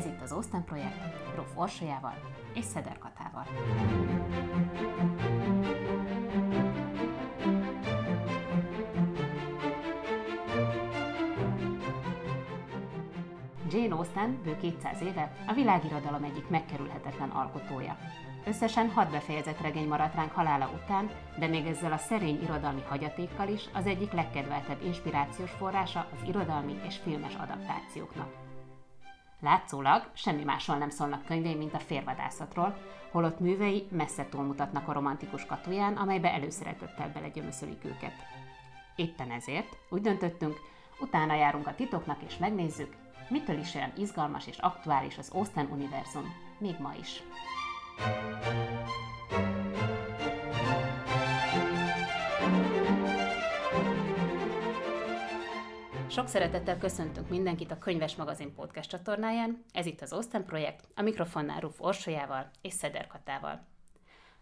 [0.00, 1.52] Ez itt az Osztán Projekt, Prof.
[1.54, 2.14] Orsolyával
[2.54, 3.46] és Szeder Katával.
[13.70, 17.96] Jane Austen bő 200 éve a világirodalom egyik megkerülhetetlen alkotója.
[18.46, 23.48] Összesen hat befejezett regény maradt ránk halála után, de még ezzel a szerény irodalmi hagyatékkal
[23.48, 28.49] is az egyik legkedveltebb inspirációs forrása az irodalmi és filmes adaptációknak.
[29.40, 32.76] Látszólag semmi másról nem szólnak könyvei, mint a férvadászatról,
[33.10, 38.12] holott művei messze túlmutatnak a romantikus katuján, amelybe előszeretettel belegyömöszölik őket.
[38.96, 40.56] Éppen ezért úgy döntöttünk,
[41.00, 42.96] utána járunk a titoknak és megnézzük,
[43.28, 47.22] mitől is olyan izgalmas és aktuális az Austen univerzum, még ma is.
[56.10, 59.64] Sok szeretettel köszöntünk mindenkit a Könyves Magazin Podcast csatornáján.
[59.72, 63.66] Ez itt az Osztán Projekt, a mikrofonnál Ruf Orsolyával és Szeder Katával.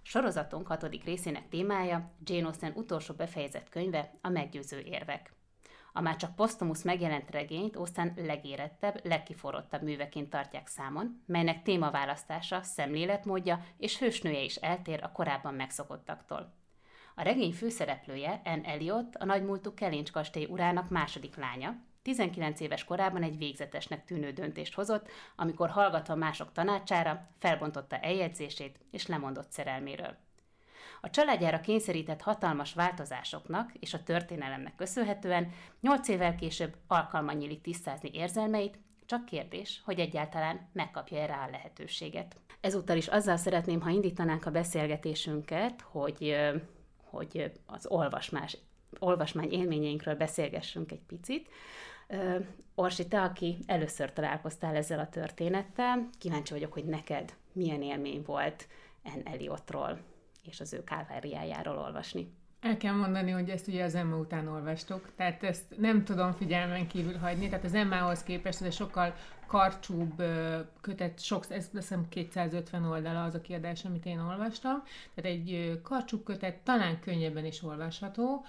[0.03, 5.33] Sorozatunk hatodik részének témája Jane Austen utolsó befejezett könyve, a Meggyőző érvek.
[5.92, 13.64] A már csak posztumusz megjelent regényt Austen legérettebb, legkiforrottabb műveként tartják számon, melynek témaválasztása, szemléletmódja
[13.77, 16.58] és hősnője is eltér a korábban megszokottaktól.
[17.19, 23.22] A regény főszereplője, Anne Elliot, a nagymúltú Kelincs kastély urának második lánya, 19 éves korában
[23.22, 30.16] egy végzetesnek tűnő döntést hozott, amikor hallgatva mások tanácsára felbontotta eljegyzését és lemondott szerelméről.
[31.00, 38.11] A családjára kényszerített hatalmas változásoknak és a történelemnek köszönhetően 8 évvel később alkalma nyílik tisztázni
[38.12, 42.36] érzelmeit, csak kérdés, hogy egyáltalán megkapja-e rá a lehetőséget.
[42.61, 46.36] Ezúttal is azzal szeretném, ha indítanánk a beszélgetésünket, hogy
[47.11, 48.56] hogy az olvasmás,
[48.98, 51.48] olvasmány élményeinkről beszélgessünk egy picit.
[52.75, 58.69] Orsi, te, aki először találkoztál ezzel a történettel, kíváncsi vagyok, hogy neked milyen élmény volt
[59.03, 59.98] En Eliotról
[60.42, 62.33] és az ő kálváriájáról olvasni.
[62.61, 66.86] El kell mondani, hogy ezt ugye az Emma után olvastok, tehát ezt nem tudom figyelmen
[66.86, 69.14] kívül hagyni, tehát az Emmához képest ez sokkal
[69.46, 70.23] karcsúbb
[70.80, 74.83] kötet, sok, ez hiszem 250 oldala az a kiadás, amit én olvastam,
[75.14, 78.45] tehát egy karcsúbb kötet talán könnyebben is olvasható.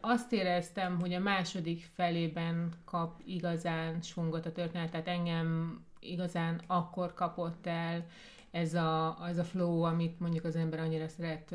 [0.00, 7.14] Azt éreztem, hogy a második felében kap igazán svungot a történet, tehát engem igazán akkor
[7.14, 8.06] kapott el
[8.50, 11.54] ez a, az a flow, amit mondjuk az ember annyira szeret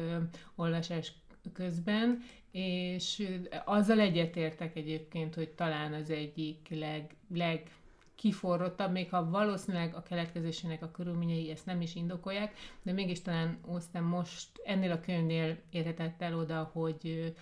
[0.55, 1.13] olvasás
[1.51, 2.21] közben,
[2.51, 3.29] és
[3.65, 7.71] azzal egyetértek egyébként, hogy talán az egyik leg, leg
[8.15, 13.57] kiforrottabb, még ha valószínűleg a keletkezésének a körülményei ezt nem is indokolják, de mégis talán
[13.65, 17.33] Osztán most ennél a könyvnél érhetett el oda, hogy,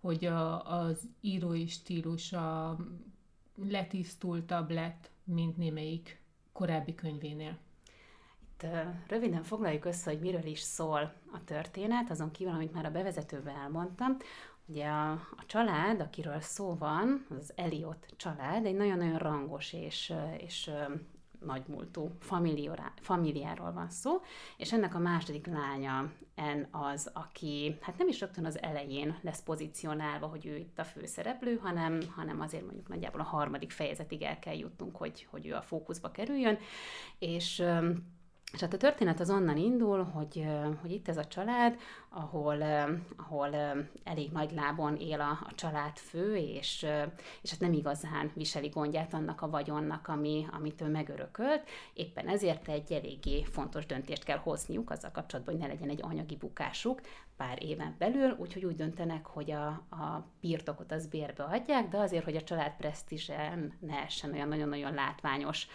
[0.00, 2.76] hogy a, az írói stílusa
[3.68, 6.20] letisztultabb lett, mint némelyik
[6.52, 7.58] korábbi könyvénél
[9.08, 13.56] röviden foglaljuk össze, hogy miről is szól a történet, azon kívül, amit már a bevezetőben
[13.56, 14.16] elmondtam.
[14.66, 20.70] Ugye a, a család, akiről szó van, az Eliot család, egy nagyon-nagyon rangos és, és
[21.44, 22.10] nagymúltú
[23.00, 24.20] familiáról van szó,
[24.56, 29.42] és ennek a második lánya en az, aki hát nem is rögtön az elején lesz
[29.42, 34.38] pozícionálva, hogy ő itt a főszereplő, hanem, hanem azért mondjuk nagyjából a harmadik fejezetig el
[34.38, 36.58] kell jutnunk, hogy, hogy ő a fókuszba kerüljön,
[37.18, 37.62] és
[38.54, 40.46] és hát a történet az onnan indul, hogy,
[40.80, 41.76] hogy itt ez a család,
[42.08, 42.62] ahol,
[43.16, 43.54] ahol
[44.04, 46.86] elég nagy lábon él a, a család fő, és,
[47.42, 51.68] és hát nem igazán viseli gondját annak a vagyonnak, ami, amit ő megörökölt.
[51.94, 56.36] Éppen ezért egy eléggé fontos döntést kell hozniuk azzal kapcsolatban, hogy ne legyen egy anyagi
[56.36, 57.00] bukásuk
[57.36, 62.24] pár éven belül, úgyhogy úgy döntenek, hogy a, a birtokot az bérbe adják, de azért,
[62.24, 65.66] hogy a család presztízsen ne essen olyan nagyon-nagyon látványos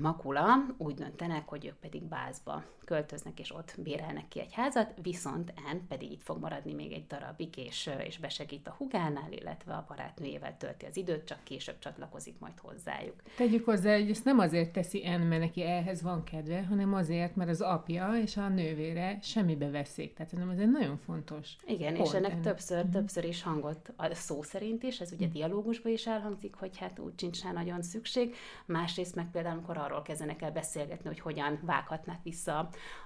[0.00, 5.52] Makula úgy döntenek, hogy ők pedig Bázba költöznek, és ott bérelnek ki egy házat, viszont
[5.70, 9.84] En pedig itt fog maradni még egy darabig, és, és besegít a hugánál, illetve a
[9.88, 13.22] barátnőjével tölti az időt, csak később csatlakozik majd hozzájuk.
[13.36, 17.36] Tegyük hozzá, hogy ezt nem azért teszi En, mert neki ehhez van kedve, hanem azért,
[17.36, 20.14] mert az apja és a nővére semmibe veszik.
[20.14, 22.42] Tehát nem ez egy nagyon fontos Igen, pont és ennek ennek.
[22.44, 22.90] többször, mm.
[22.90, 27.18] többször is hangot, a szó szerint is, ez ugye dialógusban is elhangzik, hogy hát úgy
[27.18, 28.34] sincs nagyon szükség.
[28.66, 32.58] Másrészt meg például, amikor arról kezdenek el beszélgetni, hogy hogyan vághatnák vissza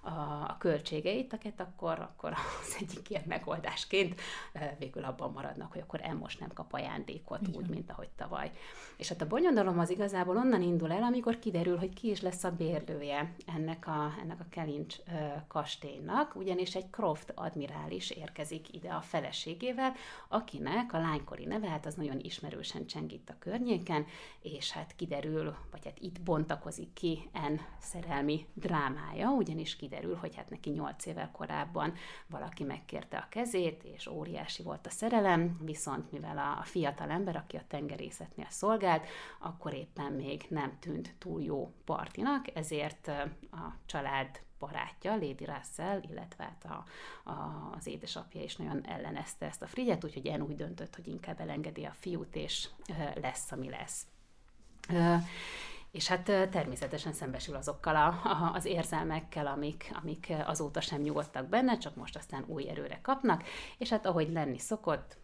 [0.02, 0.11] a,
[0.49, 2.32] a költségeit, akit akkor, akkor
[2.62, 4.20] az egyik ilyen megoldásként
[4.79, 7.61] végül abban maradnak, hogy akkor el most nem kap ajándékot, Igen.
[7.61, 8.50] úgy, mint ahogy tavaly.
[8.96, 12.44] És hát a bonyodalom az igazából onnan indul el, amikor kiderül, hogy ki is lesz
[12.44, 14.96] a bérlője ennek a, ennek a Kelincs
[15.49, 19.93] kastélynak, ugyanis egy Croft admirális érkezik ide a feleségével,
[20.28, 24.06] akinek a lánykori neve, hát az nagyon ismerősen cseng itt a környéken,
[24.40, 26.62] és hát kiderül, vagy hát itt bontakozik
[26.93, 31.94] ki en szerelmi drámája, ugyanis kiderül, hogy hát neki nyolc évvel korábban
[32.26, 37.37] valaki megkérte a kezét, és óriási volt a szerelem, viszont mivel a, a fiatal ember,
[37.37, 39.06] aki a tengerészetnél szolgált,
[39.41, 43.09] akkor éppen még nem tűnt túl jó partinak, ezért
[43.50, 46.85] a család barátja, Lady Russell, illetve hát a,
[47.31, 51.41] a, az édesapja is nagyon ellenezte ezt a Frigyet, úgyhogy En úgy döntött, hogy inkább
[51.41, 52.69] elengedi a fiút, és
[53.14, 54.06] lesz, ami lesz.
[55.92, 61.78] És hát természetesen szembesül azokkal a, a, az érzelmekkel, amik, amik azóta sem nyugodtak benne,
[61.78, 63.42] csak most aztán új erőre kapnak,
[63.78, 65.16] és hát ahogy lenni szokott,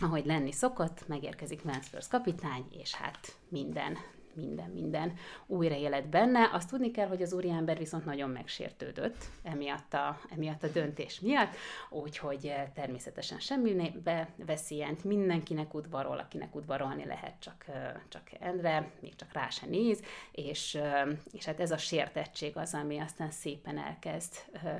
[0.00, 3.96] ahogy lenni szokott, megérkezik Mansfield kapitány, és hát minden
[4.36, 5.12] minden, minden
[5.46, 6.50] újra élet benne.
[6.52, 11.54] Azt tudni kell, hogy az úriember viszont nagyon megsértődött emiatt a, emiatt a döntés miatt,
[11.90, 18.90] úgyhogy eh, természetesen semmibe veszi ilyent, mindenkinek udvarol, akinek udvarolni lehet, csak, eh, csak Endre,
[19.00, 20.02] még csak rá se néz,
[20.32, 24.32] és, eh, és hát ez a sértettség az, ami aztán szépen elkezd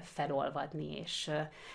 [0.03, 1.31] felolvadni, és,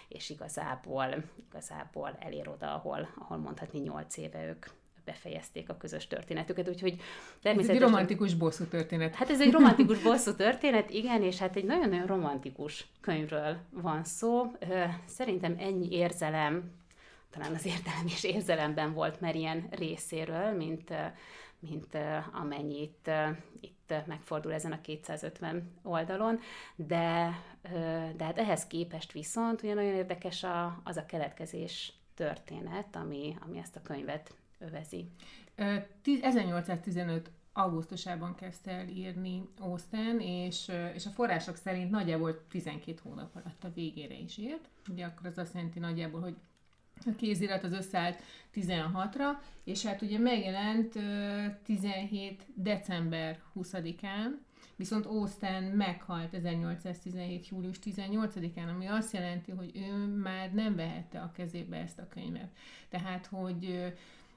[0.07, 1.07] és igazából,
[1.49, 4.65] igazából elér oda, ahol, ahol mondhatni nyolc éve ők
[5.09, 6.95] befejezték a közös történetüket, úgyhogy
[7.41, 7.75] természetesen...
[7.75, 9.15] Ez egy romantikus bosszú történet.
[9.15, 14.51] Hát ez egy romantikus bosszú történet, igen, és hát egy nagyon-nagyon romantikus könyvről van szó.
[15.05, 16.71] Szerintem ennyi érzelem,
[17.29, 20.93] talán az értelem és érzelemben volt Merien részéről, mint,
[21.59, 21.97] mint
[22.33, 23.11] amennyit
[23.59, 26.39] itt megfordul ezen a 250 oldalon,
[26.75, 27.39] de,
[28.15, 33.57] de hát ehhez képest viszont ugye nagyon érdekes a, az a keletkezés történet, ami, ami
[33.57, 35.09] ezt a könyvet övezi.
[36.21, 43.63] 1815 augusztusában kezdte el írni Austen, és, és a források szerint nagyjából 12 hónap alatt
[43.63, 44.69] a végére is írt.
[44.89, 46.35] Ugye akkor az azt jelenti nagyjából, hogy
[47.05, 48.21] a kézirat az összeállt
[48.55, 49.27] 16-ra,
[49.63, 50.93] és hát ugye megjelent
[51.63, 52.45] 17.
[52.55, 54.27] december 20-án,
[54.75, 57.47] viszont Austen meghalt 1817.
[57.47, 62.49] július 18-án, ami azt jelenti, hogy ő már nem vehette a kezébe ezt a könyvet.
[62.89, 63.93] Tehát, hogy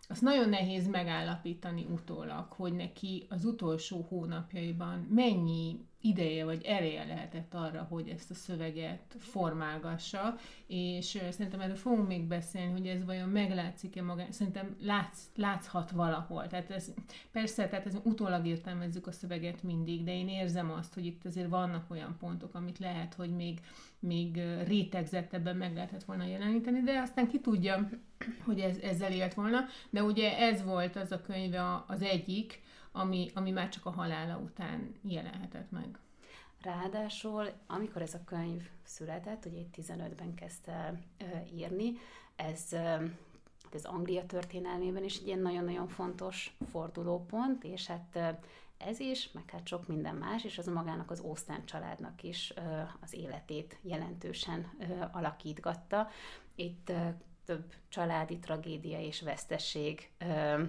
[0.09, 7.55] azt nagyon nehéz megállapítani utólag, hogy neki az utolsó hónapjaiban mennyi ideje vagy ereje lehetett
[7.55, 13.29] arra, hogy ezt a szöveget formálgassa, és szerintem erről fogunk még beszélni, hogy ez vajon
[13.29, 16.47] meglátszik-e magán, szerintem látsz, látszhat valahol.
[16.47, 16.93] Tehát ez,
[17.33, 21.49] persze, tehát ez utólag értelmezzük a szöveget mindig, de én érzem azt, hogy itt azért
[21.49, 23.61] vannak olyan pontok, amit lehet, hogy még,
[23.99, 27.89] még rétegzettebben meg lehetett volna jeleníteni, de aztán ki tudja,
[28.45, 29.59] hogy ez, ezzel élt volna.
[29.91, 31.55] De ugye ez volt az a könyv
[31.87, 32.61] az egyik,
[32.93, 35.99] ami, ami már csak a halála után jelenhetett meg.
[36.61, 41.93] Ráadásul, amikor ez a könyv született, ugye itt 15-ben kezdte uh, írni,
[42.37, 43.03] ez, uh,
[43.73, 48.19] ez Anglia történelmében is egy ilyen nagyon-nagyon fontos fordulópont, és hát
[48.77, 52.53] ez is, meg hát sok minden más, és az magának az Ósztán családnak is
[53.01, 54.71] az életét jelentősen
[55.13, 56.09] alakítgatta.
[56.55, 56.93] Itt
[57.45, 60.61] több családi tragédia és vesztesség uh,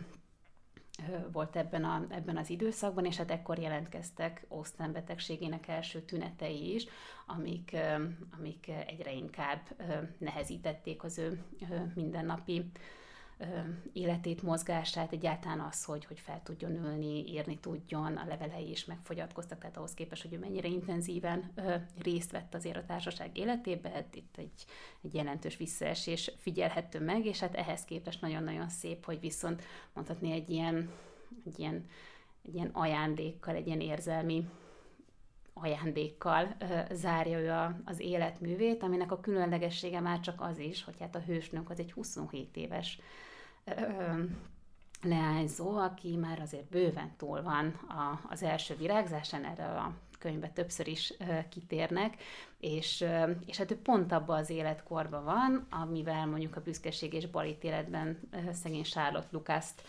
[1.31, 6.85] volt ebben, a, ebben az időszakban, és hát ekkor jelentkeztek Austen betegségének első tünetei is,
[7.25, 7.75] amik,
[8.37, 9.61] amik egyre inkább
[10.17, 11.43] nehezítették az ő
[11.95, 12.71] mindennapi
[13.93, 19.59] életét, mozgását, egyáltalán az, hogy, hogy fel tudjon ülni, írni tudjon, a levelei is megfogyatkoztak,
[19.59, 24.15] tehát ahhoz képest, hogy ő mennyire intenzíven ö, részt vett azért a társaság életébe, hát
[24.15, 24.65] itt egy,
[25.01, 30.49] egy jelentős visszaesés figyelhető meg, és hát ehhez képest nagyon-nagyon szép, hogy viszont mondhatni egy
[30.49, 30.89] ilyen,
[31.45, 31.85] egy ilyen,
[32.45, 34.47] egy ilyen ajándékkal, egy ilyen érzelmi
[35.53, 40.95] ajándékkal ö, zárja ő a, az életművét, aminek a különlegessége már csak az is, hogy
[40.99, 42.99] hát a hősnőnk az egy 27 éves
[45.03, 50.87] leányzó, aki már azért bőven túl van a, az első virágzásán, erre a könyvbe többször
[50.87, 52.15] is uh, kitérnek,
[52.59, 57.27] és, uh, és hát ő pont abban az életkorban van, amivel mondjuk a büszkeség és
[57.27, 59.81] balit életben uh, szegény Charlotte Lukaszt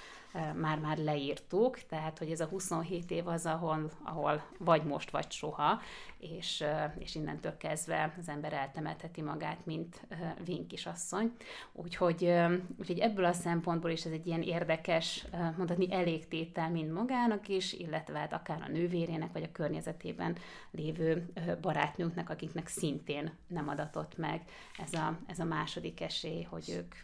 [0.55, 5.81] már-már leírtuk, tehát hogy ez a 27 év az, ahol, ahol vagy most, vagy soha,
[6.19, 6.65] és,
[6.99, 10.07] és innentől kezdve az ember eltemetheti magát, mint
[10.45, 11.33] Vink kisasszony.
[11.73, 12.33] Úgyhogy,
[12.79, 15.27] úgyhogy ebből a szempontból is ez egy ilyen érdekes,
[15.57, 20.37] mondhatni elégtétel mind magának is, illetve hát akár a nővérének, vagy a környezetében
[20.71, 24.43] lévő barátnőknek, akiknek szintén nem adatott meg
[24.79, 26.95] ez a, ez a második esély, hogy ők,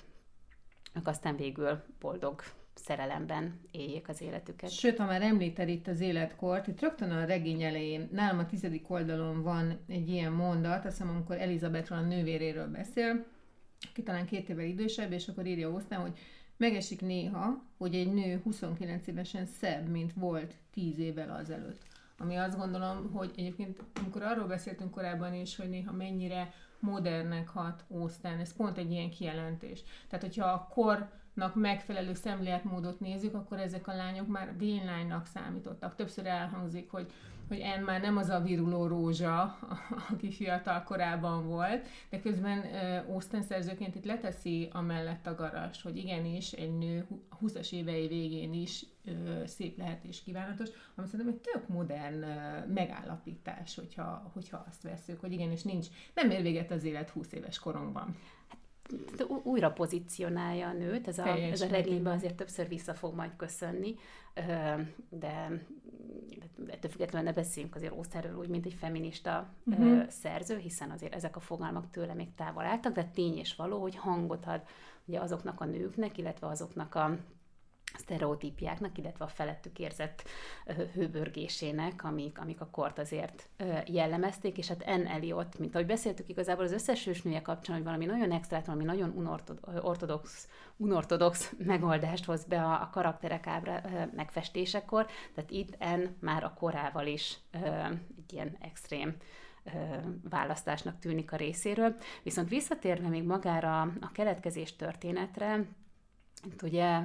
[0.95, 2.43] ők aztán végül boldog
[2.75, 4.71] szerelemben éljék az életüket.
[4.71, 8.91] Sőt, ha már említed itt az életkort, itt rögtön a regény elején, nálam a tizedik
[8.91, 13.25] oldalon van egy ilyen mondat, azt hiszem, amikor Elizabethről, a nővéréről beszél,
[13.91, 16.19] aki talán két évvel idősebb, és akkor írja Osztán, hogy
[16.57, 21.83] megesik néha, hogy egy nő 29 évesen szebb, mint volt 10 évvel azelőtt.
[22.19, 27.85] Ami azt gondolom, hogy egyébként, amikor arról beszéltünk korábban is, hogy néha mennyire modernnek hat
[27.89, 29.83] Osztán, ez pont egy ilyen kijelentés.
[30.09, 31.11] Tehát, hogyha a kor
[31.55, 35.95] megfelelő szemléletmódot nézzük, akkor ezek a lányok már vénlánynak számítottak.
[35.95, 37.13] Többször elhangzik, hogy
[37.51, 39.59] hogy En már nem az a viruló rózsa,
[40.13, 42.65] aki fiatal korában volt, de közben
[43.09, 47.07] Austen szerzőként itt leteszi amellett a garast, hogy igenis egy nő
[47.41, 48.85] 20-as évei végén is
[49.45, 55.21] szép lehet és kívánatos, ami szerintem egy tök modern uh, megállapítás, hogyha, hogyha azt veszük,
[55.21, 58.17] hogy igenis nincs, nem ér véget az élet 20 éves koromban
[59.43, 63.95] újra pozícionálja a nőt, ez a, ez a regényben azért többször vissza fog majd köszönni,
[65.09, 65.65] de
[66.67, 70.09] ettől függetlenül ne beszéljünk azért Ószerről úgy, mint egy feminista uh-huh.
[70.09, 73.97] szerző, hiszen azért ezek a fogalmak tőle még távol álltak, de tény és való, hogy
[73.97, 74.63] hangot ad
[75.05, 77.17] ugye azoknak a nőknek, illetve azoknak a
[78.01, 80.29] sztereotípiáknak, illetve a felettük érzett
[80.95, 83.49] hőbörgésének, amik, amik a kort azért
[83.87, 88.05] jellemezték, és hát En Eliot, mint ahogy beszéltük igazából az összes hősnője kapcsán, hogy valami
[88.05, 89.13] nagyon extrát, valami nagyon
[89.65, 93.81] unortodox, unortodox megoldást hoz be a, a karakterek ábra
[94.17, 99.17] megfestésekor, tehát itt En már a korával is egy ilyen extrém
[100.31, 101.97] választásnak tűnik a részéről.
[102.23, 105.65] Viszont visszatérve még magára a keletkezés történetre,
[106.45, 107.01] itt ugye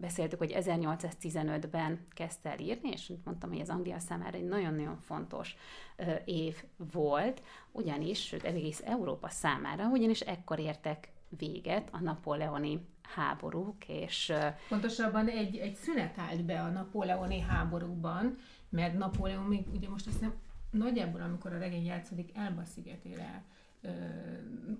[0.00, 5.56] beszéltük, hogy 1815-ben kezdte el írni, és mondtam, hogy az Anglia számára egy nagyon-nagyon fontos
[5.96, 7.42] ö, év volt,
[7.72, 14.32] ugyanis, sőt, egész Európa számára, ugyanis ekkor értek véget a napóleoni háborúk, és...
[14.68, 18.36] Pontosabban egy, egy szünet állt be a napóleoni háborúban,
[18.68, 20.34] mert Napóleon még, ugye most azt hiszem,
[20.70, 23.42] nagyjából, amikor a regény játszódik, Elba szigetére
[23.82, 23.88] ö,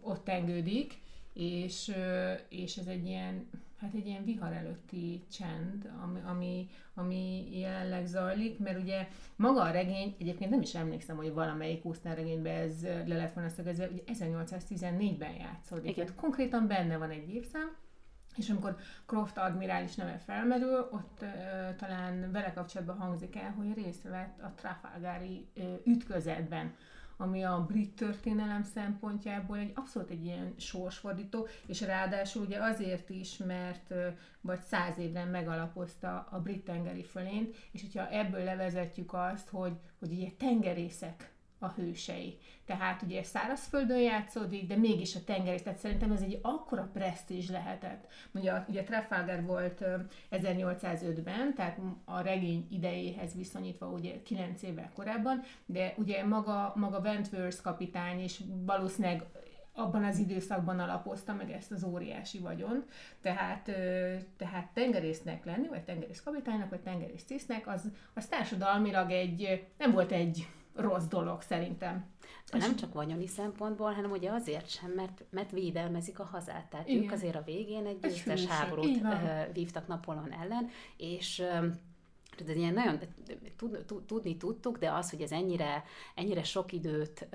[0.01, 0.99] ott tengődik,
[1.33, 1.93] és,
[2.49, 3.49] és ez egy ilyen
[3.81, 9.71] hát egy ilyen vihar előtti csend, ami, ami, ami jelenleg zajlik, mert ugye maga a
[9.71, 14.03] regény, egyébként nem is emlékszem, hogy valamelyik Austen regényben ez le lett volna szögezve, ugye
[14.07, 15.91] 1814-ben játszódik.
[15.91, 16.05] Igen.
[16.05, 17.77] Tehát konkrétan benne van egy évszám,
[18.37, 24.03] és amikor Croft admirális neve felmerül, ott uh, talán vele kapcsolatban hangzik el, hogy részt
[24.03, 26.75] vett a Trafalgári uh, ütközetben
[27.17, 33.37] ami a brit történelem szempontjából egy abszolút egy ilyen sorsfordító, és ráadásul ugye azért is,
[33.37, 33.95] mert
[34.41, 40.13] vagy száz évre megalapozta a brit tengeri fölényt, és hogyha ebből levezetjük azt, hogy, hogy
[40.13, 42.39] ugye tengerészek a hősei.
[42.65, 48.07] Tehát ugye szárazföldön játszódik, de mégis a tengerész, tehát szerintem ez egy akkora presztízs lehetett.
[48.33, 49.85] Ugye, ugye Trafalgar volt
[50.31, 57.63] 1805-ben, tehát a regény idejéhez viszonyítva ugye 9 évvel korábban, de ugye maga, maga Wentworth
[57.63, 59.25] kapitány is valószínűleg
[59.77, 62.85] abban az időszakban alapozta meg ezt az óriási vagyont.
[63.21, 63.63] Tehát,
[64.37, 70.13] tehát tengerésznek lenni, vagy tengerész kapitánynak, vagy tengerész tisztnek, az, az társadalmilag egy, nem volt
[70.13, 70.47] egy
[70.77, 72.05] rossz dolog szerintem.
[72.53, 76.67] De nem csak vagyoni szempontból, hanem ugye azért sem, mert, mert védelmezik a hazát.
[76.71, 77.03] Tehát Igen.
[77.03, 79.01] ők azért a végén egy győztes háborút
[79.53, 81.43] vívtak Napolon ellen, és
[82.41, 82.99] ez ilyen nagyon,
[84.07, 87.29] tudni tudtuk, de az, hogy ez ennyire, ennyire sok időt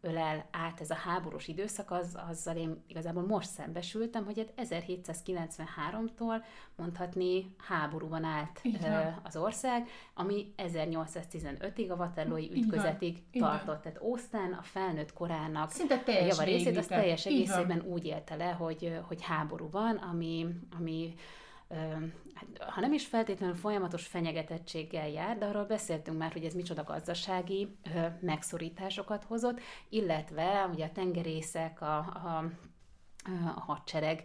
[0.00, 6.44] ölel át ez a háborús időszak, az, azzal én igazából most szembesültem, hogy 1793-tól
[6.76, 8.62] mondhatni háborúban állt
[9.22, 13.48] az ország, ami 1815-ig a Waterloo-i ütközetig Igen.
[13.48, 13.82] tartott.
[13.82, 18.50] Tehát Osztán a felnőtt korának Szinte teljes java részét, az teljes egészében úgy élte le,
[18.50, 20.46] hogy, hogy háború van, ami,
[20.78, 21.24] ami hát,
[22.58, 27.76] ha nem is feltétlenül folyamatos fenyegetettséggel jár, de arról beszéltünk már, hogy ez micsoda gazdasági
[28.20, 32.50] megszorításokat hozott, illetve ugye a tengerészek, a, a
[33.56, 34.22] a hadsereg,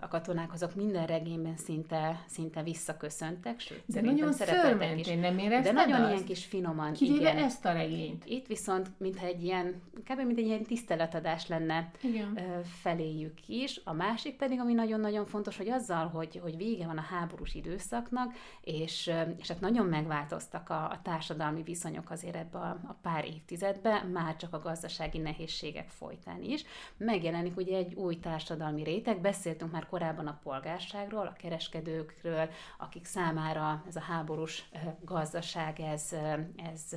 [0.00, 5.06] a katonák, azok minden regényben szinte, szinte visszaköszöntek, sőt, de nagyon szeretettek is.
[5.06, 6.12] nem De nagyon azt?
[6.12, 7.44] ilyen kis finoman, Kivéve igen.
[7.44, 8.24] ezt a regényt.
[8.26, 10.20] Itt viszont, mintha egy ilyen, kb.
[10.20, 12.38] mint egy ilyen tiszteletadás lenne Igen.
[12.64, 13.80] feléjük is.
[13.84, 18.32] A másik pedig, ami nagyon-nagyon fontos, hogy azzal, hogy, hogy vége van a háborús időszaknak,
[18.60, 24.02] és, és hát nagyon megváltoztak a, a társadalmi viszonyok azért ebbe a, a pár évtizedbe,
[24.12, 26.64] már csak a gazdasági nehézségek folytán is.
[26.96, 28.40] Megjelenik ugye egy új társadalmi
[28.82, 34.68] réteg, beszéltünk már korábban a polgárságról, a kereskedőkről, akik számára ez a háborús
[35.00, 36.16] gazdaság, ez,
[36.56, 36.96] ez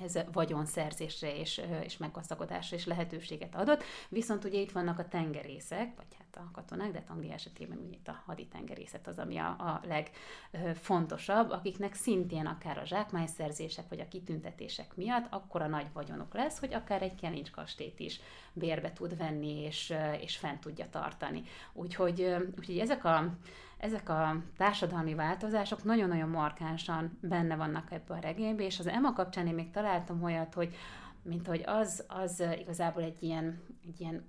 [0.00, 3.82] ez vagyonszerzésre és, és meggazdagodásra is lehetőséget adott.
[4.08, 8.08] Viszont ugye itt vannak a tengerészek, vagy hát a katonák, de Anglia esetében ugye itt
[8.08, 14.96] a haditengerészet az, ami a, a legfontosabb, akiknek szintén akár a zsákmányszerzések vagy a kitüntetések
[14.96, 18.20] miatt akkora nagy vagyonok lesz, hogy akár egy kelincs kastét is
[18.52, 21.42] bérbe tud venni és, és fent tudja tartani.
[21.72, 23.36] Úgyhogy, úgyhogy ezek a
[23.78, 29.46] ezek a társadalmi változások nagyon-nagyon markánsan benne vannak ebben a regényben, és az Emma kapcsán
[29.46, 30.74] én még találtam olyat, hogy
[31.22, 34.24] mint hogy az, az igazából egy ilyen, egy ilyen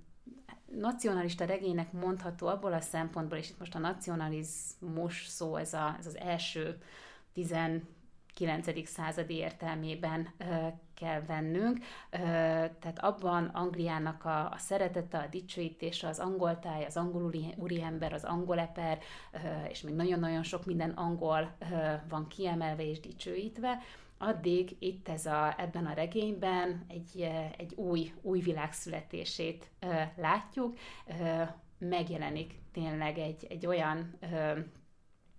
[0.78, 6.06] nacionalista regénynek mondható abból a szempontból, és itt most a nacionalizmus szó, ez, a, ez
[6.06, 6.78] az első
[7.32, 8.88] 19.
[8.88, 10.28] századi értelmében
[11.00, 11.78] kell vennünk.
[12.78, 18.24] Tehát abban Angliának a, a szeretete, a dicsőítése, az angol táj, az angol úriember, az
[18.24, 18.98] angol eper,
[19.68, 21.52] és még nagyon-nagyon sok minden angol
[22.08, 23.78] van kiemelve és dicsőítve,
[24.18, 29.70] addig itt ez a, ebben a regényben egy, egy új, új világ születését
[30.16, 30.78] látjuk,
[31.78, 34.18] megjelenik tényleg egy, egy olyan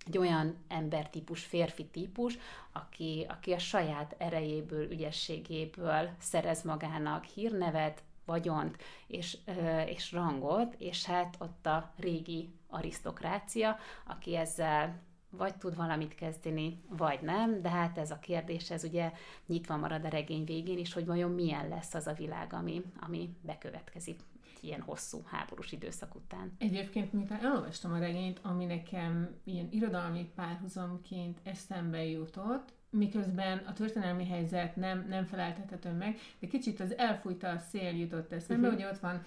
[0.05, 2.37] egy olyan embertípus, férfi típus,
[2.71, 8.77] aki, aki a saját erejéből, ügyességéből szerez magának hírnevet, vagyont
[9.07, 9.37] és,
[9.85, 17.21] és rangot, és hát ott a régi arisztokrácia, aki ezzel vagy tud valamit kezdeni, vagy
[17.21, 19.11] nem, de hát ez a kérdés, ez ugye
[19.45, 23.29] nyitva marad a regény végén is, hogy vajon milyen lesz az a világ, ami, ami
[23.41, 24.19] bekövetkezik
[24.61, 26.51] ilyen hosszú háborús időszak után.
[26.57, 34.25] Egyébként, miután elolvastam a regényt, ami nekem ilyen irodalmi párhuzamként eszembe jutott, miközben a történelmi
[34.25, 38.79] helyzet nem, nem feleltethető meg, de kicsit az elfújta a szél jutott eszembe, uh-huh.
[38.79, 39.23] ugye ott van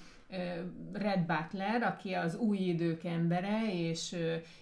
[0.93, 4.17] Red Butler, aki az új idők embere, és,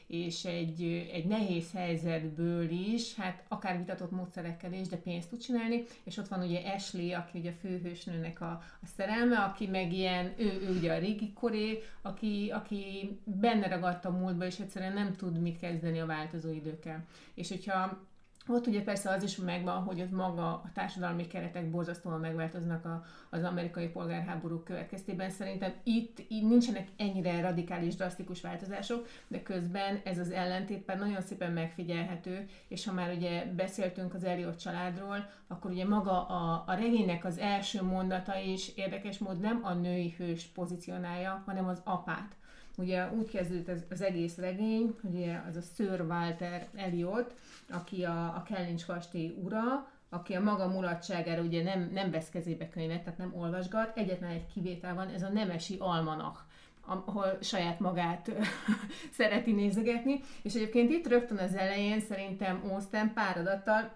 [0.07, 5.85] és egy, egy nehéz helyzetből is, hát akár vitatott módszerekkel is, de pénzt tud csinálni,
[6.05, 8.51] és ott van ugye Ashley, aki ugye a főhősnőnek a,
[8.83, 14.05] a szerelme, aki meg ilyen, ő, ő ugye a régi koré, aki, aki benne ragadt
[14.05, 17.05] a múltba, és egyszerűen nem tud mit kezdeni a változó időkkel.
[17.35, 18.11] És hogyha
[18.49, 23.05] ott ugye persze az is megvan, hogy ott maga a társadalmi keretek borzasztóan megváltoznak a,
[23.31, 25.31] az amerikai polgárháború következtében.
[25.31, 31.21] Szerintem itt, itt nincsenek ennyire radikális, drasztikus változások, de közben ez az ellentét már nagyon
[31.21, 36.75] szépen megfigyelhető, és ha már ugye beszéltünk az Eliott családról, akkor ugye maga a, a
[36.75, 42.37] regénynek az első mondata is érdekes mód nem a női hős pozícionálja, hanem az apát
[42.77, 47.35] Ugye úgy kezdődött az, az egész regény, hogy az a Sir Walter Eliot,
[47.71, 52.69] aki a, a Kellincs kastély ura, aki a maga mulatságára ugye nem, nem vesz kezébe
[52.69, 53.97] könyvet, tehát nem olvasgat.
[53.97, 56.39] Egyetlen egy kivétel van, ez a Nemesi Almanach
[56.87, 58.31] ahol saját magát
[59.17, 63.93] szereti nézegetni, és egyébként itt rögtön az elején szerintem Austen pár adattal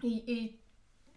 [0.00, 0.58] így, így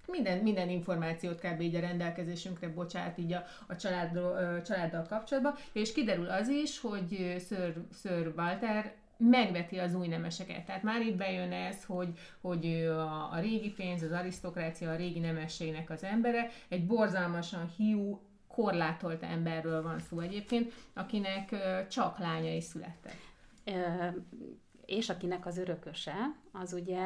[0.07, 1.61] minden, minden információt kb.
[1.61, 7.07] így a rendelkezésünkre bocsát így a, a családdal, családdal kapcsolatban, és kiderül az is, hogy
[7.47, 10.65] Sir, Sir Walter megveti az új nemeseket.
[10.65, 12.09] Tehát már itt bejön ez, hogy,
[12.41, 18.21] hogy a, a régi pénz, az arisztokrácia, a régi nemességnek az embere, egy borzalmasan hiú,
[18.47, 21.55] korlátolt emberről van szó egyébként, akinek
[21.89, 23.17] csak lányai születtek.
[23.63, 23.71] Ö,
[24.85, 26.15] és akinek az örököse,
[26.51, 26.99] az ugye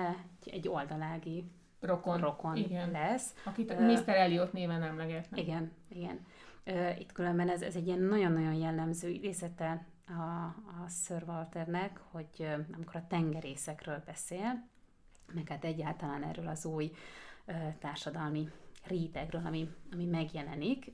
[0.46, 1.44] egy oldalági
[1.80, 2.92] rokon, rokon igen.
[2.92, 3.34] lesz.
[3.44, 4.10] Akit uh, Mr.
[4.10, 5.40] Elliot néven emlegetnek.
[5.40, 6.26] Igen, igen.
[6.66, 10.44] Uh, itt különben ez, ez egy ilyen nagyon-nagyon jellemző idézete a,
[10.84, 14.68] a Sir Walternek, hogy uh, amikor a tengerészekről beszél,
[15.34, 16.92] meg hát egyáltalán erről az új
[17.48, 18.50] uh, társadalmi
[18.88, 20.92] rétegről, ami, ami megjelenik.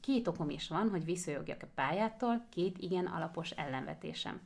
[0.00, 4.40] Két okom is van, hogy visszajogjak a pályától, két igen alapos ellenvetésem.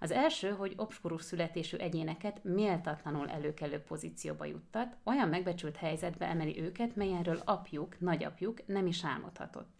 [0.00, 6.96] Az első, hogy obskurus születésű egyéneket méltatlanul előkelő pozícióba juttat, olyan megbecsült helyzetbe emeli őket,
[6.96, 9.70] melyenről apjuk, nagyapjuk nem is álmodhatott.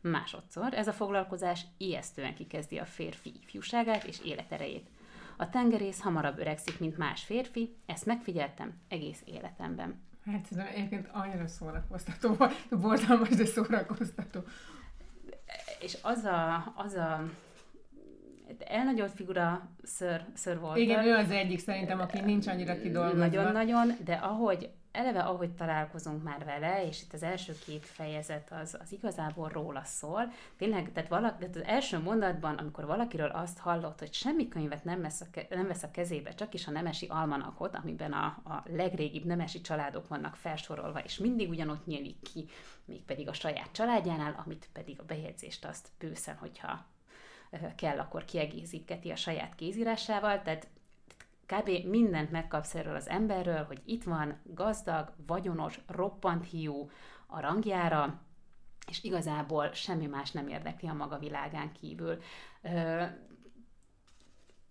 [0.00, 4.88] Másodszor ez a foglalkozás ijesztően kikezdi a férfi ifjúságát és életerejét.
[5.36, 10.00] A tengerész hamarabb öregszik, mint más férfi, ezt megfigyeltem egész életemben.
[10.24, 12.36] Hát ez egyébként annyira szórakoztató,
[12.70, 14.40] borzalmas, de szórakoztató
[15.82, 17.24] és az a, az a
[18.60, 20.76] elnagyolt figura ször, ször volt.
[20.76, 23.18] Igen, ő az egyik szerintem, aki nincs annyira kidolgozva.
[23.18, 28.76] Nagyon-nagyon, de ahogy eleve ahogy találkozunk már vele, és itt az első két fejezet az,
[28.80, 33.98] az igazából róla szól, tényleg, tehát, valaki, tehát az első mondatban, amikor valakiről azt hallott,
[33.98, 37.76] hogy semmi könyvet nem vesz a, nem vesz a kezébe, csak is a nemesi almanakot,
[37.76, 42.48] amiben a, a legrégibb nemesi családok vannak felsorolva, és mindig ugyanott nyílik ki,
[42.84, 46.84] mégpedig a saját családjánál, amit pedig a bejegyzést azt bőszen, hogyha
[47.76, 50.68] kell, akkor kiegészítketi a saját kézírásával, tehát
[51.46, 51.86] kb.
[51.86, 56.90] mindent megkapsz erről az emberről, hogy itt van gazdag, vagyonos, roppant hiú
[57.26, 58.20] a rangjára,
[58.88, 62.18] és igazából semmi más nem érdekli a maga világán kívül.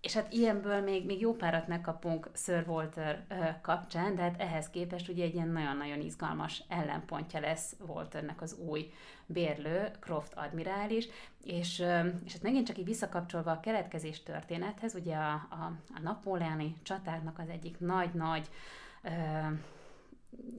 [0.01, 4.69] És hát ilyenből még, még jó párat megkapunk Sir Walter ö, kapcsán, de hát ehhez
[4.69, 8.91] képest ugye egy ilyen nagyon-nagyon izgalmas ellenpontja lesz Walternek az új
[9.25, 11.07] bérlő, Croft admirális,
[11.43, 15.99] és, ö, és hát megint csak így visszakapcsolva a keletkezés történethez, ugye a, a, a
[16.01, 18.49] napóleoni csatáknak az egyik nagy-nagy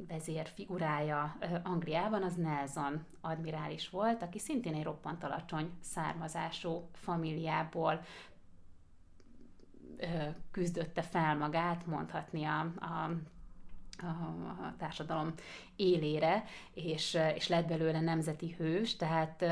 [0.08, 8.00] vezér figurája Angliában az Nelson admirális volt, aki szintén egy roppant alacsony származású familiából
[10.50, 13.10] küzdötte fel magát, mondhatni a, a
[14.02, 15.32] a társadalom
[15.76, 19.44] élére, és, és lett belőle nemzeti hős, tehát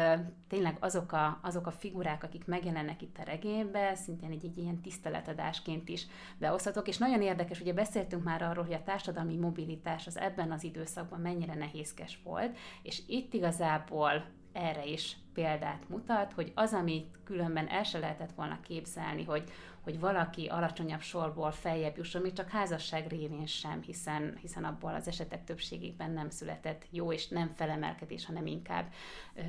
[0.49, 4.81] tényleg azok a, azok a figurák, akik megjelennek itt a regényben, szintén egy, egy ilyen
[4.81, 6.07] tiszteletadásként is
[6.39, 10.65] behozhatok, és nagyon érdekes, ugye beszéltünk már arról, hogy a társadalmi mobilitás az ebben az
[10.65, 17.69] időszakban mennyire nehézkes volt, és itt igazából erre is példát mutat, hogy az, amit különben
[17.69, 19.51] el se lehetett volna képzelni, hogy,
[19.83, 25.09] hogy valaki alacsonyabb sorból feljebb jusson, még csak házasság révén sem, hiszen, hiszen abból az
[25.09, 28.93] esetek többségében nem született jó és nem felemelkedés, hanem inkább,
[29.35, 29.43] ö,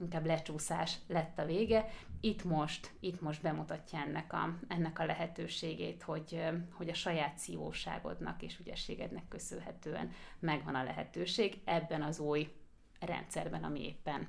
[0.00, 1.88] inkább lecsúszás lett a vége.
[2.20, 6.42] Itt most, itt most bemutatja ennek a, ennek a lehetőségét, hogy,
[6.72, 12.52] hogy a saját szívóságodnak és ügyességednek köszönhetően megvan a lehetőség ebben az új
[13.00, 14.28] rendszerben, ami éppen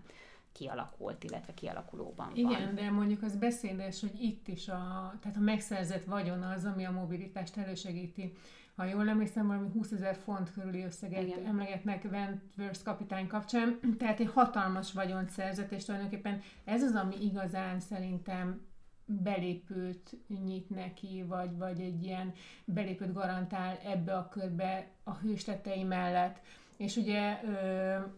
[0.51, 2.35] kialakult, illetve kialakulóban van.
[2.35, 6.85] Igen, de mondjuk az beszédes, hogy itt is a, tehát a megszerzett vagyon az, ami
[6.85, 8.33] a mobilitást elősegíti.
[8.75, 11.45] Ha jól emlékszem, valami 20 ezer font körüli összeget Igen.
[11.45, 17.79] emlegetnek Wentworth kapitány kapcsán, tehát egy hatalmas vagyont szerzett, és tulajdonképpen ez az, ami igazán
[17.79, 18.61] szerintem
[19.05, 22.33] belépőt nyit neki, vagy, vagy egy ilyen
[22.65, 26.41] belépőt garantál ebbe a körbe a hőstetei mellett.
[26.77, 27.31] És ugye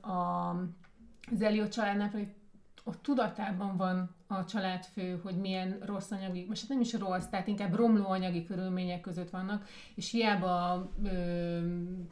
[0.02, 0.56] a
[1.32, 2.28] az Eliott családnál pedig
[2.84, 7.48] ott tudatában van a családfő, hogy milyen rossz anyagi, most hát nem is rossz, tehát
[7.48, 11.60] inkább romló anyagi körülmények között vannak, és hiába ö,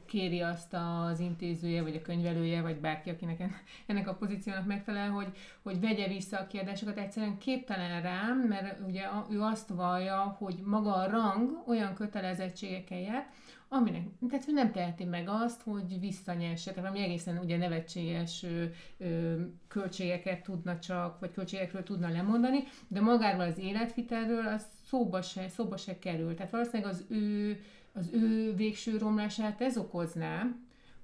[0.05, 5.27] kéri azt az intézője, vagy a könyvelője, vagy bárki, akinek ennek a pozíciónak megfelel, hogy,
[5.61, 10.93] hogy vegye vissza a kiadásokat, egyszerűen képtelen rám, mert ugye ő azt vallja, hogy maga
[10.93, 13.29] a rang olyan kötelezettségekkel jár,
[13.73, 18.65] aminek, tehát hogy nem teheti meg azt, hogy visszanyesse, tehát valami egészen ugye nevetséges ö,
[18.97, 25.47] ö, költségeket tudna csak, vagy költségekről tudna lemondani, de magáról az életvitelről az szóba se,
[25.47, 26.35] szóba se kerül.
[26.35, 27.59] Tehát valószínűleg az ő,
[27.93, 30.47] az ő végső romlását ez okozná,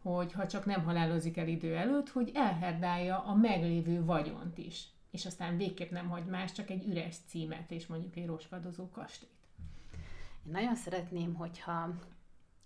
[0.02, 4.88] hogy ha csak nem halálozik el idő előtt, hogy elherdálja a meglévő vagyont is.
[5.12, 9.32] És aztán végképp nem hagy más, csak egy üres címet és mondjuk egy roskadozó kastélyt.
[10.46, 11.90] Én nagyon szeretném, hogyha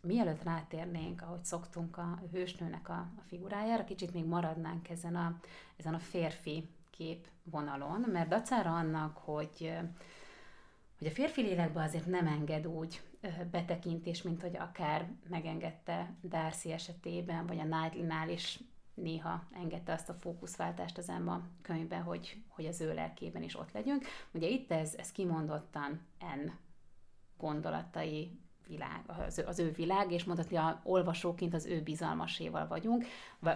[0.01, 5.39] mielőtt rátérnénk, ahogy szoktunk a hősnőnek a, a figurájára, kicsit még maradnánk ezen a,
[5.77, 9.77] ezen a férfi kép vonalon, mert dacára annak, hogy,
[10.97, 13.01] hogy a férfi lélekbe azért nem enged úgy
[13.51, 18.59] betekintés, mint hogy akár megengedte Darcy esetében, vagy a Knightley-nál is
[18.93, 23.71] néha engedte azt a fókuszváltást az Emma könyvben, hogy, hogy az ő lelkében is ott
[23.71, 24.05] legyünk.
[24.31, 26.57] Ugye itt ez, ez kimondottan en
[27.37, 28.39] gondolatai
[28.71, 33.05] világ, az, ő, az ő világ, és mondhatni, a olvasóként az ő bizalmaséval vagyunk,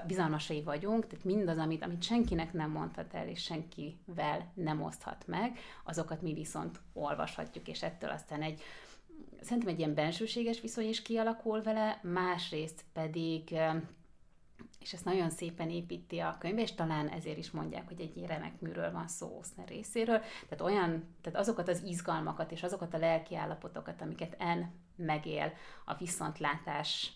[0.08, 5.58] bizalmasai vagyunk, tehát mindaz, amit, amit senkinek nem mondhat el, és senkivel nem oszthat meg,
[5.84, 8.62] azokat mi viszont olvashatjuk, és ettől aztán egy,
[9.41, 13.56] szerintem egy ilyen bensőséges viszony is kialakul vele, másrészt pedig
[14.80, 18.62] és ezt nagyon szépen építi a könyv, és talán ezért is mondják, hogy egy remek
[18.62, 20.19] műről van szó Oszner részéről.
[20.19, 25.54] Tehát olyan, tehát azokat az izgalmakat és azokat a lelki állapotokat, amiket En megél
[25.86, 27.14] a viszontlátás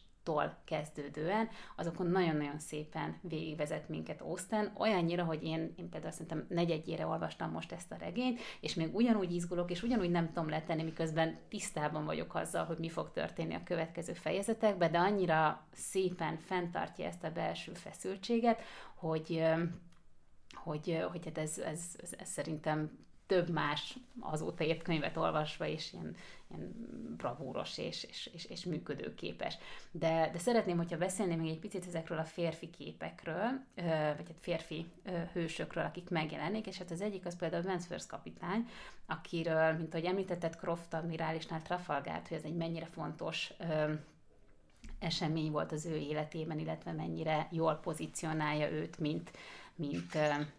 [0.65, 7.51] kezdődően, azokon nagyon-nagyon szépen végigvezet minket Austen, olyannyira, hogy én, én például szerintem negyedjére olvastam
[7.51, 12.05] most ezt a regényt, és még ugyanúgy izgulok, és ugyanúgy nem tudom letenni, miközben tisztában
[12.05, 17.31] vagyok azzal, hogy mi fog történni a következő fejezetekben, de annyira szépen fenntartja ezt a
[17.31, 18.61] belső feszültséget,
[18.95, 19.43] hogy
[20.53, 25.93] hogy, hogy hát ez, ez, ez, ez szerintem több más azóta ért könyvet olvasva, és
[25.93, 26.15] ilyen
[27.17, 29.57] bravúros és, és, és, és működőképes.
[29.91, 33.49] De, de szeretném, hogyha beszélném még egy picit ezekről a férfi képekről,
[34.15, 34.85] vagy hát férfi
[35.33, 38.67] hősökről, akik megjelennék, és hát az egyik az például Mansworth kapitány,
[39.05, 43.53] akiről, mint ahogy említetted, Croft admirálisnál Trafalgárt, hogy ez egy mennyire fontos
[44.99, 49.31] esemény volt az ő életében, illetve mennyire jól pozícionálja őt, mint,
[49.79, 50.17] mint,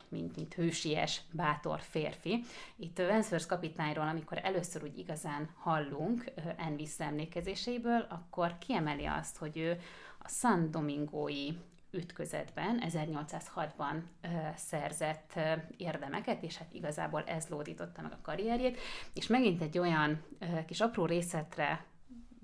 [0.08, 2.44] mint, mint hősies, bátor férfi.
[2.76, 6.24] Itt Wentworth kapitányról, amikor először úgy igazán hallunk
[6.56, 9.80] en visszaemlékezéséből, akkor kiemeli azt, hogy ő
[10.18, 11.48] a San Domingói
[11.90, 18.78] ütközetben 1806-ban ö, szerzett ö, érdemeket, és hát igazából ez lódította meg a karrierjét,
[19.14, 21.84] és megint egy olyan ö, kis apró részletre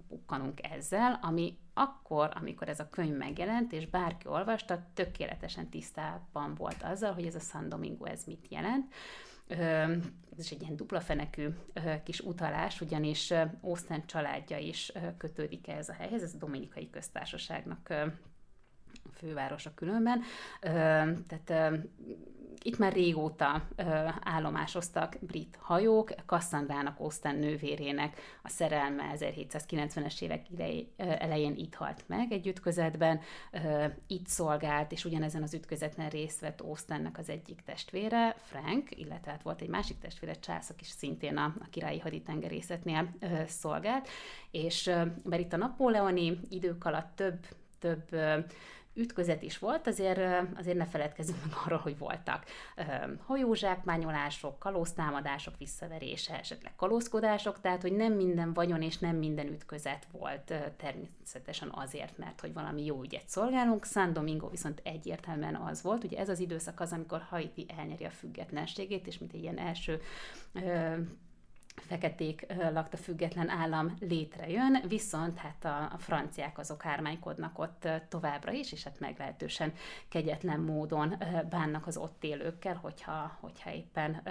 [0.08, 6.82] bukkanunk ezzel, ami akkor, amikor ez a könyv megjelent, és bárki olvasta, tökéletesen tisztában volt
[6.82, 8.94] azzal, hogy ez a San Domingo ez mit jelent.
[10.30, 11.48] Ez is egy ilyen dupla fenekű
[12.04, 17.94] kis utalás, ugyanis Austen családja is kötődik ehhez a helyhez, ez a Dominikai Köztársaságnak
[19.12, 20.20] fővárosa különben.
[21.26, 21.72] Tehát
[22.62, 23.82] itt már régóta ö,
[24.20, 30.46] állomásoztak brit hajók, Kasszandrának, Austen nővérének a szerelme 1790-es évek
[30.96, 33.20] elején itt halt meg egy ütközetben,
[33.52, 39.30] ö, itt szolgált, és ugyanezen az ütközeten részt vett Austennek az egyik testvére, Frank, illetve
[39.30, 44.08] hát volt egy másik testvére, Charles, aki szintén a, a királyi haditengerészetnél ö, szolgált,
[44.50, 47.46] és ö, mert itt a napóleoni idők alatt több
[47.78, 48.14] több
[48.96, 52.44] ütközet is volt, azért, azért ne feledkezzünk meg arról, hogy voltak
[53.26, 60.52] hajózsákmányolások, kalóztámadások, visszaverése, esetleg kalózkodások, tehát hogy nem minden vagyon és nem minden ütközet volt
[60.76, 63.84] természetesen azért, mert hogy valami jó ügyet szolgálunk.
[63.84, 68.10] San Domingo viszont egyértelműen az volt, ugye ez az időszak az, amikor Haiti elnyeri a
[68.10, 70.00] függetlenségét, és mint egy ilyen első
[71.80, 78.72] feketék lakta független állam létrejön, viszont hát a, a franciák azok ármánykodnak ott továbbra is,
[78.72, 79.72] és hát meglehetősen
[80.08, 81.14] kegyetlen módon
[81.50, 84.22] bánnak az ott élőkkel, hogyha, hogyha éppen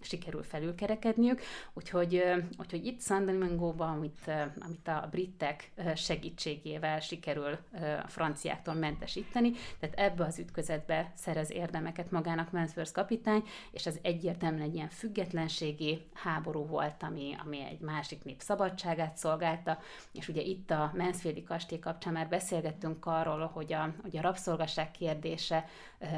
[0.00, 1.40] sikerül felülkerekedniük.
[1.72, 2.22] Úgyhogy,
[2.58, 7.58] úgyhogy itt San Domingóban, amit, amit a britek segítségével sikerül
[8.04, 14.62] a franciáktól mentesíteni, tehát ebbe az ütközetbe szerez érdemeket magának Mansworth kapitány, és az egyértelműen
[14.62, 19.78] egy ilyen függetlenségi háború volt, ami, ami egy másik nép szabadságát szolgálta,
[20.12, 24.90] és ugye itt a Mansfieldi kastély kapcsán már beszélgettünk arról, hogy a, hogy a rabszolgaság
[24.90, 25.64] kérdése,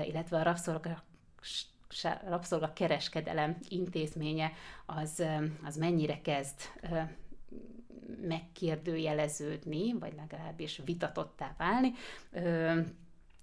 [0.05, 1.03] illetve a rabszolga
[2.29, 4.53] rabszolga kereskedelem intézménye
[4.87, 5.23] az,
[5.65, 6.61] az mennyire kezd
[8.21, 11.93] megkérdőjeleződni, vagy legalábbis vitatottá válni.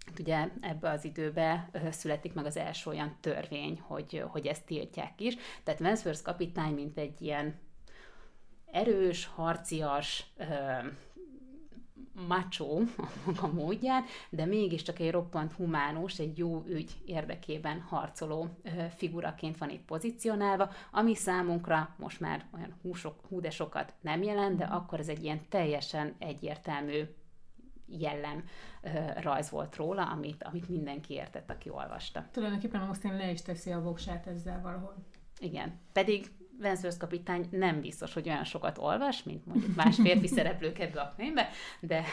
[0.06, 5.22] Hát ugye ebbe az időbe születik meg az első olyan törvény, hogy, hogy ezt tiltják
[5.22, 5.36] is.
[5.64, 7.60] Tehát Mansworth kapitány, mint egy ilyen
[8.72, 10.26] erős, harcias,
[12.28, 18.48] macho a maga módján, de mégiscsak egy roppant humánus, egy jó ügy érdekében harcoló
[18.96, 24.58] figuraként van itt pozícionálva, ami számunkra most már olyan húsok, hú de sokat nem jelent,
[24.58, 27.04] de akkor ez egy ilyen teljesen egyértelmű
[27.88, 28.44] jellem
[29.22, 32.26] rajz volt róla, amit, amit mindenki értett, aki olvasta.
[32.32, 34.96] Tulajdonképpen Austin le is teszi a voksát ezzel valahol.
[35.40, 40.80] Igen, pedig Venzősz kapitány nem biztos, hogy olyan sokat olvas, mint mondjuk más férfi szereplők
[40.80, 42.04] ebbe a könyvbe, de,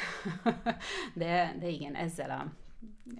[1.15, 2.53] de, de igen, ezzel, a,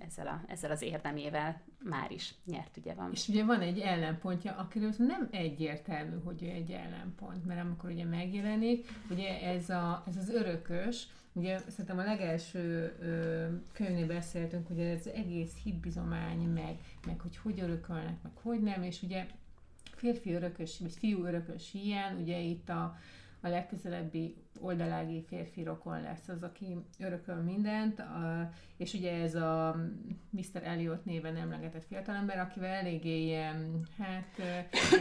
[0.07, 3.11] ezzel, a, ezzel az érdemével már is nyert ugye van.
[3.13, 8.05] És ugye van egy ellenpontja, akiről nem egyértelmű, hogy ő egy ellenpont, mert amikor ugye
[8.05, 11.07] megjelenik, ugye ez, a, ez az örökös,
[11.37, 17.61] Ugye szerintem a legelső ö, könyvnél beszéltünk, hogy ez egész hitbizomány, meg, meg hogy hogy
[17.61, 19.27] örökölnek, meg hogy nem, és ugye
[20.05, 22.97] férfi örökös, vagy fiú örökös ilyen, ugye itt a,
[23.41, 29.77] a legközelebbi oldalági férfi rokon lesz az, aki örököl mindent, a, és ugye ez a
[30.31, 30.63] Mr.
[30.63, 34.43] Elliot néven emlegetett fiatalember, akivel eléggé ilyen, hát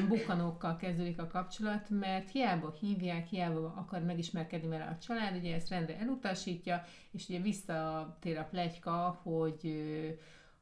[0.07, 5.69] bukkanókkal kezdődik a kapcsolat, mert hiába hívják, hiába akar megismerkedni vele a család, ugye ezt
[5.69, 9.67] rendre elutasítja, és ugye visszatér a plegyka, hogy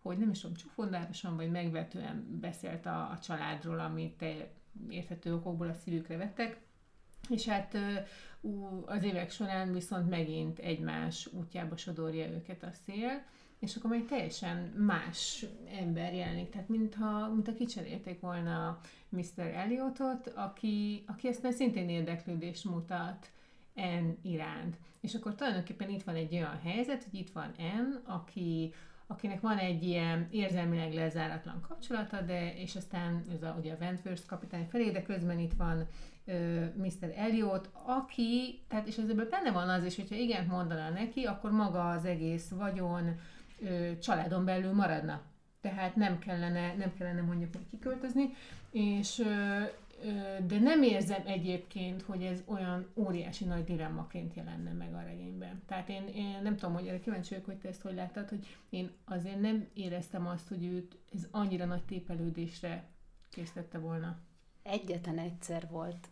[0.01, 4.25] hogy nem is tudom, csúfondárosan vagy megvetően beszélt a, a családról, amit
[4.89, 6.59] érthető okokból a szívükre vettek,
[7.29, 7.77] és hát
[8.85, 13.23] az évek során viszont megint egymás útjába sodorja őket a szél,
[13.59, 15.45] és akkor egy teljesen más
[15.79, 19.45] ember jelenik, tehát mintha, mintha kicserélték volna Mr.
[19.53, 23.31] Elliotot, aki, aki aztán szintén érdeklődést mutat
[23.73, 24.77] en iránt.
[25.01, 28.73] És akkor tulajdonképpen itt van egy olyan helyzet, hogy itt van En, aki
[29.11, 34.25] akinek van egy ilyen érzelmileg lezáratlan kapcsolata, de és aztán ez a, ugye a Wentworth
[34.25, 35.87] kapitány felé, de közben itt van
[36.25, 37.13] ö, Mr.
[37.15, 41.89] Elliot, aki, tehát és ezzel benne van az is, hogyha igent mondana neki, akkor maga
[41.89, 43.19] az egész vagyon
[43.59, 45.21] ö, családon belül maradna.
[45.61, 48.33] Tehát nem kellene, nem kellene mondjuk kiköltözni,
[48.71, 49.23] és
[50.47, 55.61] de nem érzem egyébként, hogy ez olyan óriási nagy dilemmaként jelenne meg a regényben.
[55.65, 58.57] Tehát én, én nem tudom, hogy erre kíváncsi vagyok, hogy te ezt hogy láttad, hogy
[58.69, 62.89] én azért nem éreztem azt, hogy őt ez annyira nagy tépelődésre
[63.29, 64.17] készítette volna.
[64.63, 66.07] Egyetlen egyszer volt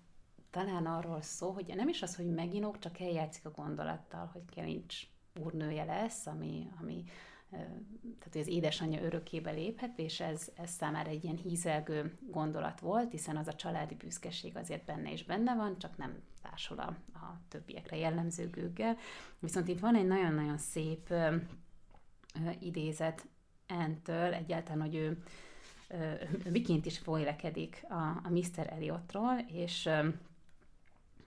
[0.50, 5.08] talán arról szó, hogy nem is az, hogy meginok, csak eljátszik a gondolattal, hogy Kevincs
[5.44, 7.04] úrnője lesz, ami, ami
[7.50, 13.12] tehát hogy az édesanyja örökébe léphet, és ez, ez számára egy ilyen hízelgő gondolat volt,
[13.12, 17.40] hiszen az a családi büszkeség azért benne is benne van, csak nem társul a, a
[17.48, 18.98] többiekre jellemző gőggel.
[19.40, 21.36] Viszont itt van egy nagyon-nagyon szép ö,
[22.36, 23.28] ö, idézet
[23.68, 25.24] Entől, egyáltalán, hogy ő,
[25.88, 26.14] ö,
[26.50, 28.68] miként is folylekedik a, a Mr.
[28.70, 30.08] Eliotról, és ö,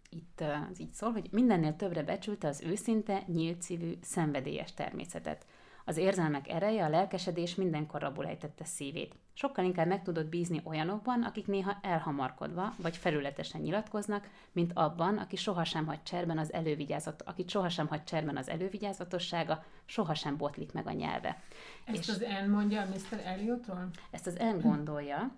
[0.09, 5.47] itt az így szól, hogy mindennél többre becsülte az őszinte, nyílt szívű, szenvedélyes természetet.
[5.85, 9.15] Az érzelmek ereje, a lelkesedés mindenkor rabul ejtette szívét.
[9.35, 15.37] Sokkal inkább meg tudott bízni olyanokban, akik néha elhamarkodva vagy felületesen nyilatkoznak, mint abban, aki
[15.37, 20.93] sohasem hagy cserben az elővigyázat, akit sohasem hagy cserben az elővigyázatossága, sohasem botlik meg a
[20.93, 21.43] nyelve.
[21.85, 23.21] Ezt És az N mondja Mr.
[23.25, 23.89] Eliotról?
[24.11, 25.31] Ezt az N gondolja,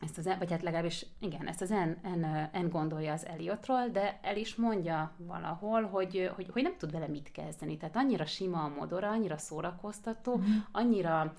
[0.00, 2.26] ezt az, vagy hát legalábbis igen, ezt az N, N,
[2.62, 7.06] N gondolja az Eliotról, de el is mondja valahol, hogy, hogy, hogy nem tud vele
[7.06, 7.76] mit kezdeni.
[7.76, 10.58] Tehát annyira sima a modora, annyira szórakoztató, mm-hmm.
[10.72, 11.34] annyira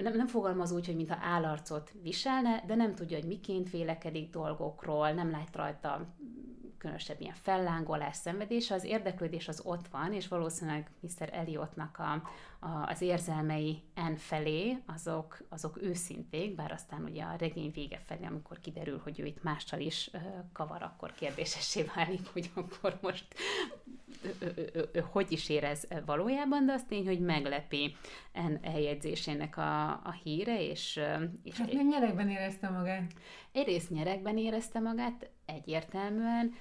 [0.00, 5.12] nem, nem fogalmaz úgy, hogy mintha állarcot viselne, de nem tudja, hogy miként vélekedik dolgokról,
[5.12, 6.06] nem lát rajta
[6.84, 11.28] különösebb ilyen fellángolás, szenvedés, az érdeklődés az ott van, és valószínűleg Mr.
[11.32, 12.12] Eliotnak a,
[12.66, 18.24] a, az érzelmei en felé, azok, azok őszinték, bár aztán ugye a regény vége felé,
[18.24, 20.18] amikor kiderül, hogy ő itt mással is ö,
[20.52, 23.34] kavar, akkor kérdésessé válik, hogy akkor most
[24.22, 27.96] ő, ő, ő hogy is érez valójában, de az tény, hogy meglepi
[28.32, 31.00] en eljegyzésének a, a híre, és...
[31.42, 33.12] és hát még nyerekben érezte magát.
[33.52, 36.54] Egyrészt nyerekben érezte magát, egyértelműen,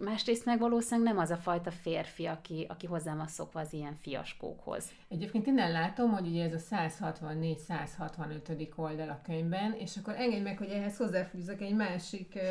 [0.00, 3.96] másrészt meg valószínűleg nem az a fajta férfi, aki, aki hozzá van szokva az ilyen
[4.00, 4.84] fiaskókhoz.
[5.08, 8.76] Egyébként innen látom, hogy ugye ez a 164-165.
[8.76, 12.42] oldal a könyvben, és akkor engedj meg, hogy ehhez hozzáfűzök egy másik uh,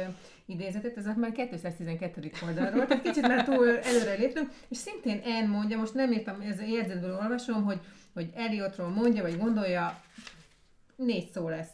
[0.45, 2.31] idézetet, ez már 212.
[2.47, 6.59] oldalról, tehát kicsit már túl előre léptünk, és szintén en mondja, most nem értem, ez
[6.59, 7.79] a jegyzetből olvasom, hogy,
[8.13, 10.01] hogy Eliotról mondja, vagy gondolja,
[10.95, 11.71] négy szó lesz.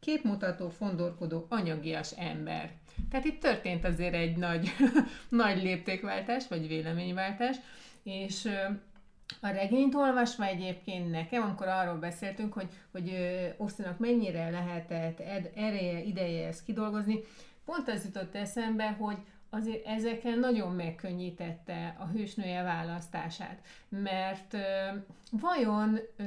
[0.00, 2.82] Képmutató, fondorkodó, anyagias ember.
[3.14, 4.74] Tehát itt történt azért egy nagy,
[5.28, 7.56] nagy léptékváltás, vagy véleményváltás,
[8.02, 8.48] és
[9.40, 13.12] a regényt olvasva egyébként nekem, amikor arról beszéltünk, hogy, hogy
[13.56, 17.20] Osztának mennyire lehetett ed, ereje, ideje ezt kidolgozni,
[17.64, 19.16] pont az jutott eszembe, hogy
[19.50, 24.58] azért ezeken nagyon megkönnyítette a hősnője választását, mert ö,
[25.30, 26.24] vajon ö,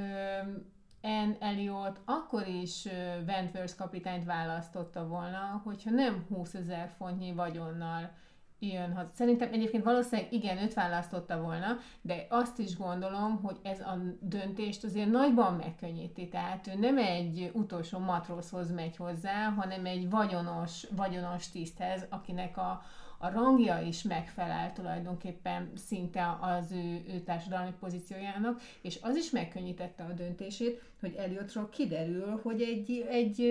[1.07, 2.85] Anne Elliot akkor is
[3.27, 8.11] Wentworth kapitányt választotta volna, hogyha nem 20 ezer fontnyi vagyonnal
[8.59, 9.09] jön haza.
[9.13, 14.83] Szerintem egyébként valószínűleg igen, őt választotta volna, de azt is gondolom, hogy ez a döntést
[14.83, 16.27] azért nagyban megkönnyíti.
[16.27, 22.81] Tehát ő nem egy utolsó matrózhoz megy hozzá, hanem egy vagyonos, vagyonos tiszthez, akinek a,
[23.17, 30.03] a rangja is megfelel tulajdonképpen szinte az ő, ő társadalmi pozíciójának, és az is megkönnyítette
[30.03, 33.41] a döntését, hogy Eliotról kiderül, hogy egy, egy,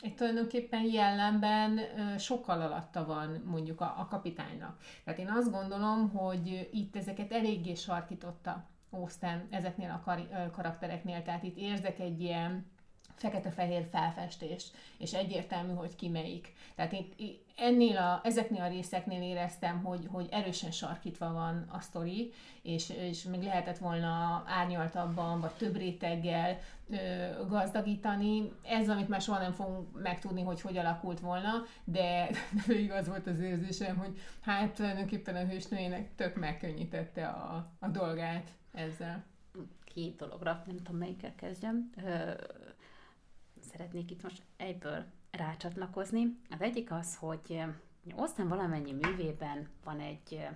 [0.00, 1.80] egy tulajdonképpen jellemben
[2.18, 4.78] sokkal alatta van mondjuk a, a kapitánynak.
[5.04, 11.42] Tehát én azt gondolom, hogy itt ezeket eléggé sarkította Austen ezeknél a kar- karaktereknél, tehát
[11.42, 12.66] itt érzek egy ilyen
[13.18, 14.64] fekete-fehér felfestés,
[14.98, 16.52] és egyértelmű, hogy ki melyik.
[16.74, 22.32] Tehát itt ennél a, ezeknél a részeknél éreztem, hogy, hogy erősen sarkítva van a sztori,
[22.62, 26.58] és, és még lehetett volna árnyaltabban, vagy több réteggel
[26.90, 26.96] ö,
[27.48, 28.52] gazdagítani.
[28.62, 31.50] Ez, amit már soha nem fogunk megtudni, hogy hogy alakult volna,
[31.84, 37.70] de, de végig az volt az érzésem, hogy hát tulajdonképpen a hősnőjének tök megkönnyítette a,
[37.78, 39.24] a dolgát ezzel.
[39.84, 41.90] Két dologra, nem tudom melyikkel kezdjem.
[42.04, 42.30] Ö,
[43.78, 46.40] szeretnék itt most egyből rácsatlakozni.
[46.50, 47.62] Az egyik az, hogy
[48.14, 50.48] aztán valamennyi művében van egy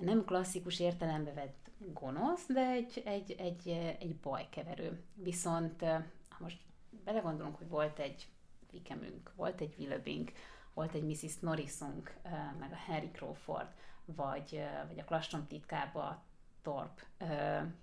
[0.00, 3.68] nem klasszikus értelembe vett gonosz, de egy, egy, egy,
[4.00, 5.02] egy bajkeverő.
[5.14, 5.80] Viszont
[6.28, 6.60] ha most
[7.04, 8.26] belegondolunk, hogy volt egy
[8.70, 10.32] Vikemünk, volt egy Willoughbyünk,
[10.74, 11.38] volt egy Mrs.
[11.38, 12.16] Norrisunk,
[12.58, 13.68] meg a Harry Crawford,
[14.04, 16.22] vagy, vagy a Klastrom titkába
[16.62, 17.06] Torp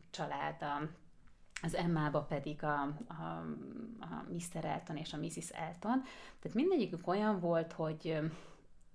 [0.10, 0.90] család, a,
[1.62, 3.44] az Emmába pedig a, a,
[4.00, 4.66] a Mr.
[4.66, 5.50] Elton és a Mrs.
[5.50, 6.02] Elton.
[6.40, 8.18] Tehát mindegyikük olyan volt, hogy,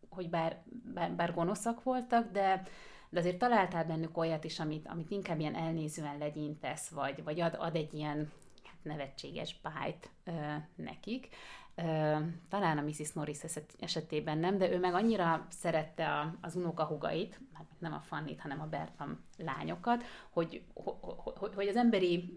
[0.08, 0.62] hogy bár,
[0.94, 2.62] bár, bár gonoszak voltak, de,
[3.08, 7.56] de azért találtál bennük olyat is, amit, amit inkább ilyen elnézően legyintesz, vagy, vagy ad,
[7.58, 8.32] ad egy ilyen
[8.64, 10.30] hát nevetséges bájt ö,
[10.74, 11.28] nekik.
[11.74, 12.16] Ö,
[12.48, 13.12] talán a Mrs.
[13.12, 13.38] Norris
[13.78, 17.40] esetében nem, de ő meg annyira szerette a, az unokahugait,
[17.84, 22.34] nem a Fannit, hanem a Bertram lányokat, hogy, hogy, hogy az emberi,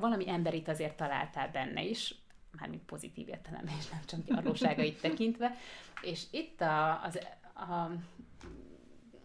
[0.00, 2.14] valami emberit azért találtál benne is,
[2.58, 5.56] mármint pozitív értelemben, és nem csak gyarlóságait tekintve.
[6.02, 7.18] És itt a, az,
[7.54, 7.90] a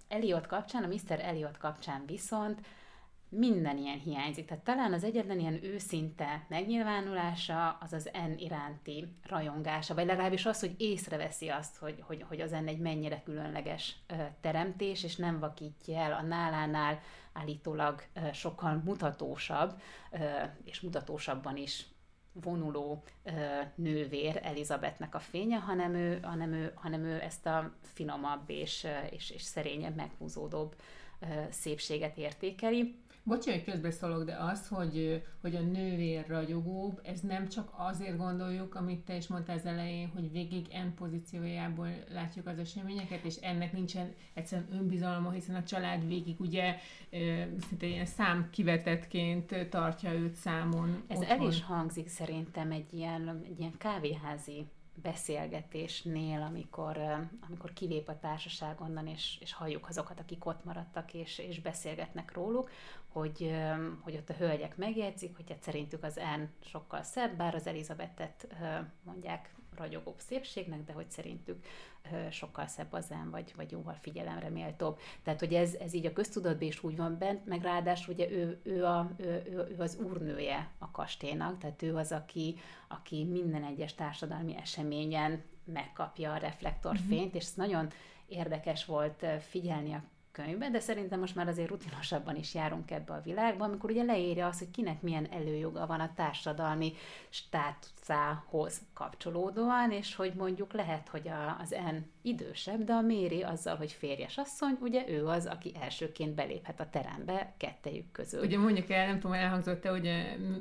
[0.07, 1.19] Eliot kapcsán, a Mr.
[1.19, 2.59] Eliot kapcsán viszont
[3.29, 4.45] minden ilyen hiányzik.
[4.45, 10.59] Tehát talán az egyetlen ilyen őszinte megnyilvánulása az az N iránti rajongása, vagy legalábbis az,
[10.59, 13.95] hogy észreveszi azt, hogy, hogy, hogy az N egy mennyire különleges
[14.41, 16.99] teremtés, és nem vakítja el a nálánál
[17.33, 18.03] állítólag
[18.33, 19.81] sokkal mutatósabb,
[20.63, 21.85] és mutatósabban is
[22.33, 23.31] vonuló ö,
[23.75, 29.29] nővér Elizabethnek a fénye, hanem ő, hanem ő, hanem ő ezt a finomabb és, és,
[29.29, 30.75] és szerényebb, meghúzódóbb
[31.49, 32.95] szépséget értékeli.
[33.23, 38.75] Bocsánat, hogy közbeszólok, de az, hogy, hogy a nővér ragyogóbb, ez nem csak azért gondoljuk,
[38.75, 43.73] amit te is mondtál az elején, hogy végig en pozíciójából látjuk az eseményeket, és ennek
[43.73, 46.75] nincsen egyszerűen önbizalma, hiszen a család végig ugye
[47.67, 51.03] szinte ilyen szám kivetetként tartja őt számon.
[51.07, 51.39] Ez otthon.
[51.39, 56.97] el is hangzik szerintem egy ilyen, egy ilyen kávéházi beszélgetésnél, amikor,
[57.47, 62.33] amikor kilép a társaság onnan, és, és halljuk azokat, akik ott maradtak, és, és beszélgetnek
[62.33, 62.69] róluk,
[63.07, 63.55] hogy,
[64.01, 68.47] hogy ott a hölgyek megjegyzik, hogy hát szerintük az N sokkal szebb, bár az Elizabetet
[69.03, 71.65] mondják ragyogóbb szépségnek, de hogy szerintük
[72.31, 74.99] sokkal szebb az N, vagy, vagy jóval figyelemre méltóbb.
[75.23, 78.59] Tehát, hogy ez, ez így a köztudatban is úgy van bent, meg ráadásul ugye ő,
[78.63, 82.55] ő, a, ő, ő, az úrnője a kastélynak, tehát ő az, aki,
[82.87, 87.35] aki minden egyes társadalmi eseményen megkapja a reflektorfényt, mm-hmm.
[87.35, 87.87] és ez nagyon
[88.27, 93.21] érdekes volt figyelni a könyvben, de szerintem most már azért rutinosabban is járunk ebbe a
[93.21, 96.93] világba, amikor ugye leírja azt, hogy kinek milyen előjoga van a társadalmi
[98.01, 103.75] státuszához kapcsolódóan, és hogy mondjuk lehet, hogy a, az N idősebb, de a Méri azzal,
[103.75, 108.43] hogy férjes asszony, ugye ő az, aki elsőként beléphet a terembe kettejük közül.
[108.43, 110.09] Ugye mondjuk el, nem tudom, elhangzott-e, hogy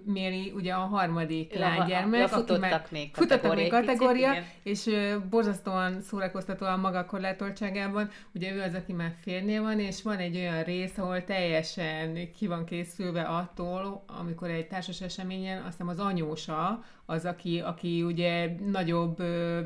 [0.05, 4.32] Méri ugye a harmadik lánygyermek, aki már még futottak még kategória,
[4.62, 10.16] picit, és borzasztóan szórakoztatóan maga korlátoltságában, ugye ő az, aki már férnél van, és van
[10.16, 15.88] egy olyan rész, ahol teljesen ki van készülve attól, amikor egy társas eseményen, azt hiszem
[15.88, 19.16] az anyósa, az, aki, aki ugye nagyobb,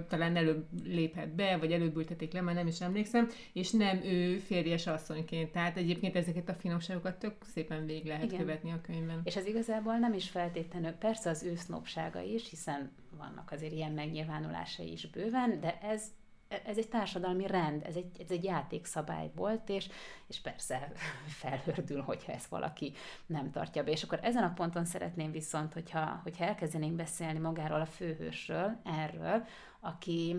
[0.08, 4.38] talán előbb léphet be, vagy előbb ültetik le, már nem is emlékszem, és nem ő
[4.38, 5.52] férjes asszonyként.
[5.52, 8.38] Tehát egyébként ezeket a finomságokat tök szépen végig lehet Igen.
[8.38, 9.20] követni a könyvben.
[9.24, 11.52] És ez igazából nem is feltétlenül, persze az ő
[12.34, 16.02] is, hiszen vannak azért ilyen megnyilvánulásai is bőven, de ez
[16.64, 19.88] ez egy társadalmi rend, ez egy, ez egy játékszabály volt, és,
[20.26, 20.92] és persze
[21.42, 22.92] felhördül, hogyha ezt valaki
[23.26, 23.90] nem tartja be.
[23.90, 29.44] És akkor ezen a ponton szeretném viszont, hogyha, hogyha elkezdenénk beszélni magáról a főhősről, erről,
[29.80, 30.36] aki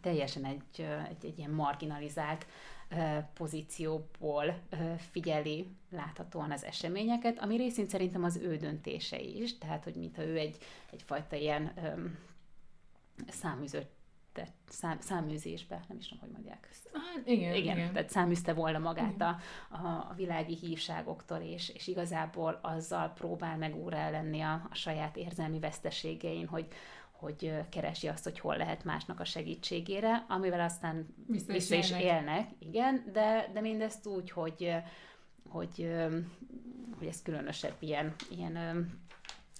[0.00, 2.46] teljesen egy, egy, egy ilyen marginalizált
[3.34, 4.58] pozícióból
[5.10, 10.36] figyeli láthatóan az eseményeket, ami részint szerintem az ő döntése is, tehát hogy mintha ő
[10.36, 10.56] egy,
[10.90, 11.72] egyfajta ilyen
[13.28, 13.99] száműzött
[14.32, 16.68] tett szám, száműzésbe, nem is tudom, hogy mondják.
[16.92, 17.92] Hát, igen, igen, igen.
[17.92, 19.36] Tehát száműzte volna magát a,
[19.70, 25.16] a, a világi hívságoktól, és, és igazából azzal próbál meg óra lenni a, a saját
[25.16, 26.66] érzelmi veszteségein, hogy,
[27.10, 32.04] hogy keresi azt, hogy hol lehet másnak a segítségére, amivel aztán vissza, vissza is élnek.
[32.04, 34.74] élnek, igen, de, de mindezt úgy, hogy,
[35.48, 35.94] hogy,
[36.98, 38.88] hogy ez különösebb ilyen, ilyen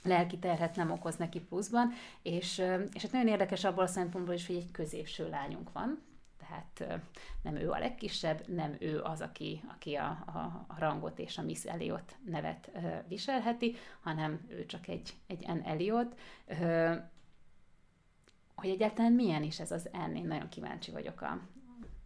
[0.03, 1.93] lelki terhet nem okoz neki pluszban,
[2.23, 6.03] és, és hát nagyon érdekes abból a szempontból is, hogy egy középső lányunk van,
[6.51, 7.03] tehát
[7.43, 11.43] nem ő a legkisebb, nem ő az, aki, aki a, a, a rangot és a
[11.43, 12.71] Miss Eliot nevet
[13.09, 15.61] viselheti, hanem ő csak egy, egy N.
[15.65, 16.19] Eliot.
[18.55, 21.41] Hogy egyáltalán milyen is ez az N, én nagyon kíváncsi vagyok a,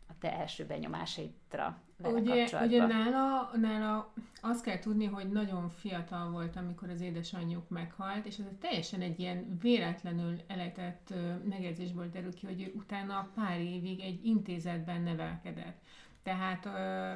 [0.08, 6.30] a te első benyomásaidra vele ugye, ugye nála, nála azt kell tudni, hogy nagyon fiatal
[6.30, 11.14] volt, amikor az édesanyjuk meghalt, és ez teljesen egy ilyen véletlenül eletett
[11.48, 15.82] megjegyzésből derül ki, hogy ő utána pár évig egy intézetben nevelkedett.
[16.22, 16.62] Tehát,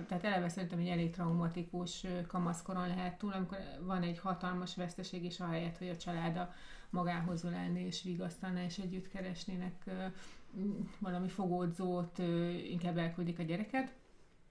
[0.07, 5.41] tehát eleve szerintem egy elég traumatikus kamaszkoron lehet túl, amikor van egy hatalmas veszteség, és
[5.41, 6.53] ahelyett, hogy a családa
[6.91, 9.85] magához ölelni és vigasztalná, és együtt keresnének
[10.99, 12.19] valami fogódzót,
[12.71, 13.95] inkább elküldik a gyereket.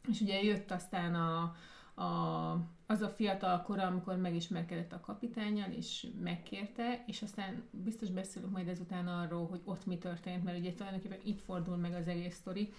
[0.10, 1.56] És ugye jött aztán a,
[2.02, 2.52] a,
[2.86, 8.68] az a fiatal kora, amikor megismerkedett a kapitányjal, és megkérte, és aztán biztos beszélünk majd
[8.68, 12.74] ezután arról, hogy ott mi történt, mert ugye tulajdonképpen itt fordul meg az egész sztori,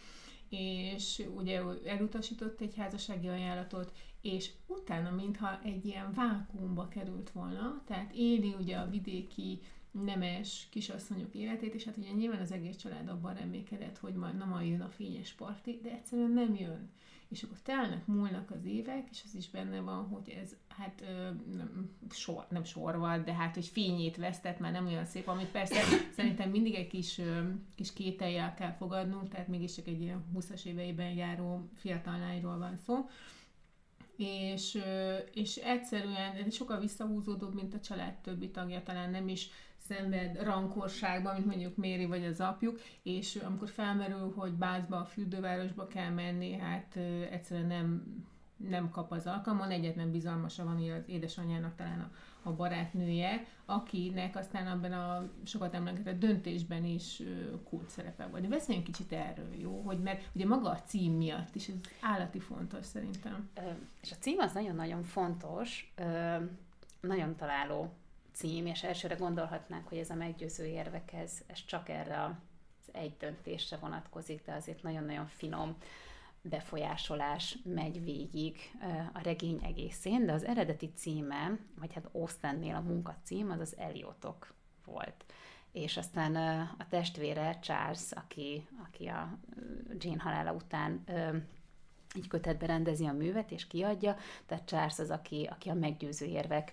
[0.49, 8.13] és ugye elutasított egy házassági ajánlatot, és utána mintha egy ilyen vákumba került volna, tehát
[8.15, 9.61] éli ugye a vidéki
[9.91, 14.45] nemes kisasszonyok életét, és hát ugye nyilván az egész család abban reménykedett, hogy majd na
[14.45, 16.91] majd jön a fényes parti, de egyszerűen nem jön.
[17.29, 21.05] És akkor telnek, múlnak az évek, és az is benne van, hogy ez hát
[21.57, 25.81] nem, sor, nem sorval, de hát, hogy fényét vesztett, már nem olyan szép, amit persze
[26.17, 27.21] szerintem mindig egy kis,
[27.75, 32.77] kis kételjel kell fogadnunk, tehát mégis csak egy ilyen 20-as éveiben járó fiatal lányról van
[32.77, 33.09] szó.
[34.17, 34.79] És,
[35.35, 39.49] és egyszerűen sokkal visszahúzódóbb, mint a család többi tagja, talán nem is
[39.89, 45.87] szenved rankorságban, mint mondjuk Méri vagy az apjuk, és amikor felmerül, hogy Bázba, a fürdővárosba
[45.87, 46.97] kell menni, hát
[47.31, 48.03] egyszerűen nem,
[48.57, 52.11] nem kap az alkalmon, egyetlen bizalmasa van az édesanyjának talán a,
[52.49, 57.23] a barátnője, akinek aztán abban a sokat emlegetett döntésben is
[57.65, 58.49] kult szerepe volt.
[58.49, 59.81] Beszéljünk kicsit erről, jó?
[59.81, 63.49] Hogy mert ugye maga a cím miatt is ez állati fontos szerintem.
[63.55, 63.71] Ö,
[64.03, 66.37] és a cím az nagyon-nagyon fontos, ö,
[67.01, 67.93] nagyon találó
[68.39, 73.17] cím, és elsőre gondolhatnánk, hogy ez a meggyőző érvek, ez, ez csak erre az egy
[73.19, 75.77] döntésre vonatkozik, de azért nagyon-nagyon finom
[76.43, 78.57] befolyásolás megy végig
[79.13, 84.55] a regény egészén, de az eredeti címe, vagy hát Austennél a munkacím, az az Eliotok
[84.85, 85.25] volt.
[85.73, 86.37] És aztán
[86.79, 89.39] a testvére Charles, aki, aki a
[89.99, 91.05] Jane halála után
[92.17, 96.73] így kötetbe rendezi a művet és kiadja, tehát Charles az, aki, aki a meggyőző érvek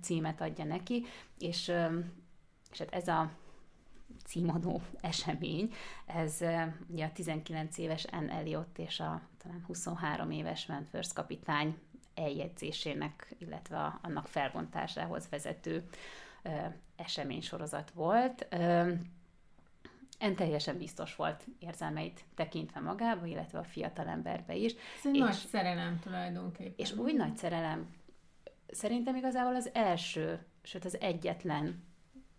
[0.00, 1.04] címet adja neki,
[1.38, 1.72] és,
[2.72, 3.30] és hát ez a
[4.24, 5.72] címadó esemény,
[6.06, 6.40] ez
[6.88, 11.78] ugye a 19 éves Anne Elliot és a talán 23 éves Wentworth kapitány
[12.14, 15.88] eljegyzésének, illetve annak felbontásához vezető
[16.96, 18.46] eseménysorozat volt.
[20.18, 24.74] En teljesen biztos volt érzelmeit tekintve magába, illetve a fiatal emberbe is.
[25.04, 26.74] Ez és, nagy szerelem tulajdonképpen.
[26.76, 27.90] És úgy nagy szerelem,
[28.66, 31.84] szerintem igazából az első, sőt az egyetlen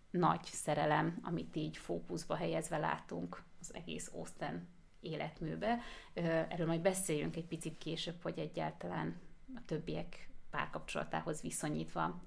[0.09, 4.67] nagy szerelem, amit így fókuszba helyezve látunk az egész Austen
[4.99, 5.79] életműbe.
[6.13, 9.19] Erről majd beszéljünk egy picit később, hogy egyáltalán
[9.55, 12.21] a többiek párkapcsolatához viszonyítva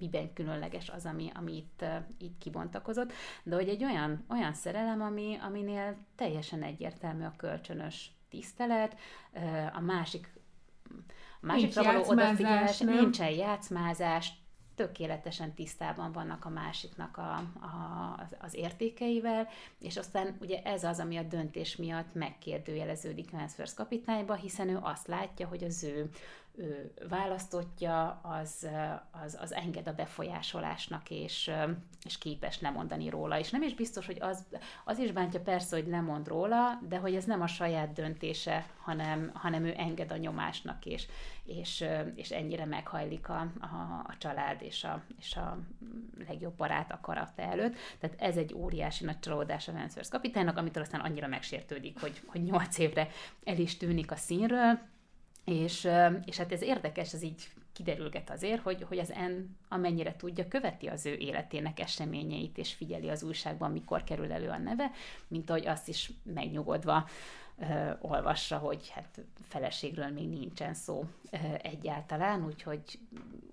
[0.00, 1.84] miben különleges az, ami, ami itt,
[2.18, 8.96] itt kibontakozott, de hogy egy olyan, olyan szerelem, ami, aminél teljesen egyértelmű a kölcsönös tisztelet,
[9.72, 10.38] a másik
[11.42, 14.32] a másikra való odafigyelés, nincsen játszmázás,
[14.74, 19.48] tökéletesen tisztában vannak a másiknak a, a, az értékeivel,
[19.78, 25.06] és aztán ugye ez az, ami a döntés miatt megkérdőjeleződik Mansfors kapitányba, hiszen ő azt
[25.06, 26.10] látja, hogy az ő
[26.56, 28.68] ő választottja, az,
[29.24, 31.50] az, az enged a befolyásolásnak, és,
[32.04, 33.38] és képes lemondani róla.
[33.38, 34.44] És nem is biztos, hogy az,
[34.84, 39.30] az is bántja persze, hogy lemond róla, de hogy ez nem a saját döntése, hanem,
[39.34, 41.06] hanem ő enged a nyomásnak, és,
[41.44, 41.84] és,
[42.14, 45.58] és ennyire meghajlik a, a, a család és a, és a
[46.26, 47.74] legjobb barát akarata előtt.
[47.98, 52.42] Tehát ez egy óriási nagy csalódás a Vance kapitánynak, amitől aztán annyira megsértődik, hogy, hogy
[52.42, 53.08] nyolc évre
[53.44, 54.78] el is tűnik a színről,
[55.44, 55.88] és,
[56.24, 60.86] és hát ez érdekes, ez így kiderülget azért, hogy, hogy az N amennyire tudja, követi
[60.86, 64.90] az ő életének eseményeit, és figyeli az újságban, mikor kerül elő a neve,
[65.28, 67.08] mint ahogy azt is megnyugodva
[67.58, 72.98] ö, olvassa, hogy hát feleségről még nincsen szó ö, egyáltalán, úgyhogy,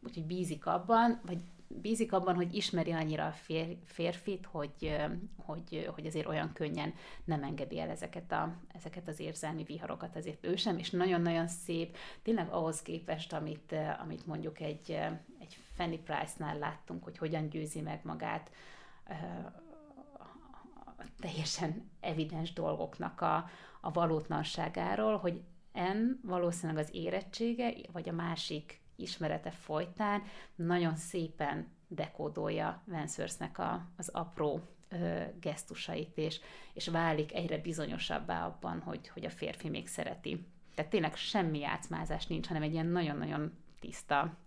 [0.04, 4.96] úgyhogy bízik abban, vagy bízik abban, hogy ismeri annyira a fér, férfit, hogy,
[5.38, 6.94] hogy, hogy azért olyan könnyen
[7.24, 11.98] nem engedi el ezeket, a, ezeket az érzelmi viharokat azért ő sem, és nagyon-nagyon szép,
[12.22, 14.92] tényleg ahhoz képest, amit, amit mondjuk egy,
[15.40, 18.52] egy Fanny Price-nál láttunk, hogy hogyan győzi meg magát
[21.20, 23.50] teljesen evidens dolgoknak a,
[23.82, 25.42] a valótlanságáról, hogy
[25.72, 30.24] en valószínűleg az érettsége, vagy a másik ismerete folytán
[30.56, 36.40] nagyon szépen dekódolja Vensworthnek a, az apró ö, gesztusait, és,
[36.74, 40.46] és válik egyre bizonyosabbá abban, hogy, hogy a férfi még szereti.
[40.76, 44.38] Tehát tényleg semmi játszmázás nincs, hanem egy ilyen nagyon-nagyon tiszta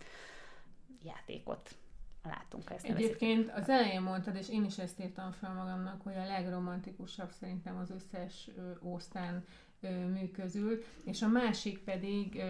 [1.04, 1.74] játékot
[2.22, 2.70] látunk.
[2.70, 7.30] Ezt Egyébként az elején mondtad, és én is ezt írtam fel magamnak, hogy a legromantikusabb
[7.30, 8.50] szerintem az összes
[8.82, 9.44] Ósztán
[9.82, 12.42] mű és a másik pedig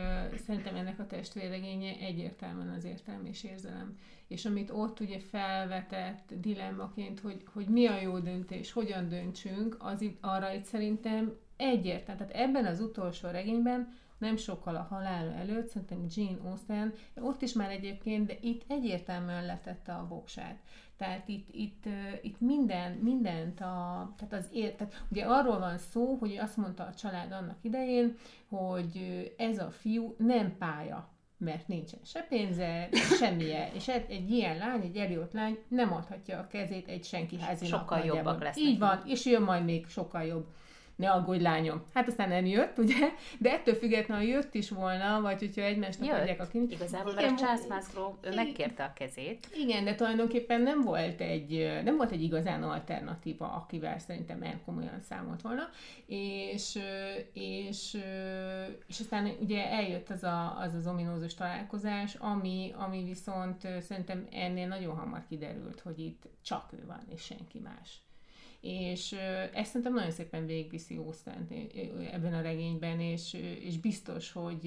[0.46, 3.98] szerintem ennek a testvérregénye egyértelműen az értelmi és érzelem.
[4.26, 10.00] És amit ott ugye felvetett dilemmaként, hogy, hogy mi a jó döntés, hogyan döntsünk, az
[10.00, 12.20] itt, arra itt szerintem egyértelmű.
[12.20, 17.52] Tehát ebben az utolsó regényben nem sokkal a halála előtt, szerintem Jane Austen, ott is
[17.52, 20.58] már egyébként, de itt egyértelműen letette a voksát.
[20.96, 21.84] Tehát itt, itt,
[22.22, 26.84] itt minden, mindent, a, tehát, az ér, tehát ugye arról van szó, hogy azt mondta
[26.84, 28.16] a család annak idején,
[28.48, 31.08] hogy ez a fiú nem pálya
[31.40, 33.70] mert nincsen se pénze, semmije.
[33.74, 37.80] És egy, egy ilyen lány, egy Eliott lány nem adhatja a kezét egy senki házinak
[37.80, 38.64] Sokkal jobbak lesznek.
[38.64, 40.46] Így van, és jön majd még sokkal jobb
[41.00, 41.82] ne aggódj lányom.
[41.94, 43.08] Hát aztán nem jött, ugye?
[43.38, 46.18] De ettől függetlenül jött is volna, vagy hogyha egymásnak jött.
[46.18, 46.72] adják a kincs.
[46.72, 49.48] Igazából, mert a Musgrove, ő megkérte a kezét.
[49.54, 55.42] Igen, de tulajdonképpen nem volt egy, nem volt egy igazán alternatíva, akivel szerintem komolyan számolt
[55.42, 55.68] volna.
[56.06, 56.78] És,
[57.32, 57.98] és,
[58.86, 64.68] és aztán ugye eljött az a, az, az ominózus találkozás, ami, ami viszont szerintem ennél
[64.68, 68.02] nagyon hamar kiderült, hogy itt csak ő van, és senki más
[68.60, 69.12] és
[69.54, 71.48] ezt szerintem nagyon szépen végviszi Austen
[72.12, 74.60] ebben a regényben, és, és biztos, hogy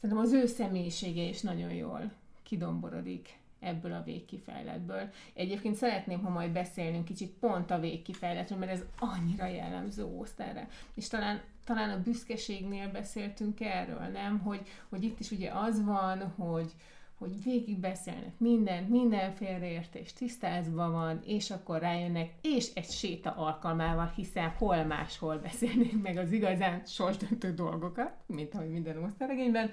[0.00, 5.10] szerintem az ő személyisége is nagyon jól kidomborodik ebből a végkifejletből.
[5.34, 10.68] Egyébként szeretném, ha majd beszélnünk kicsit pont a végkifejletről, mert ez annyira jellemző Austenre.
[10.94, 14.38] És talán, talán a büszkeségnél beszéltünk erről, nem?
[14.38, 16.72] Hogy, hogy itt is ugye az van, hogy,
[17.18, 24.12] hogy végig beszélnek mindent, minden félreértés tisztázva van, és akkor rájönnek, és egy séta alkalmával,
[24.16, 29.70] hiszen hol máshol beszélnék meg az igazán sorsdöntő dolgokat, mint ahogy minden osztályregényben,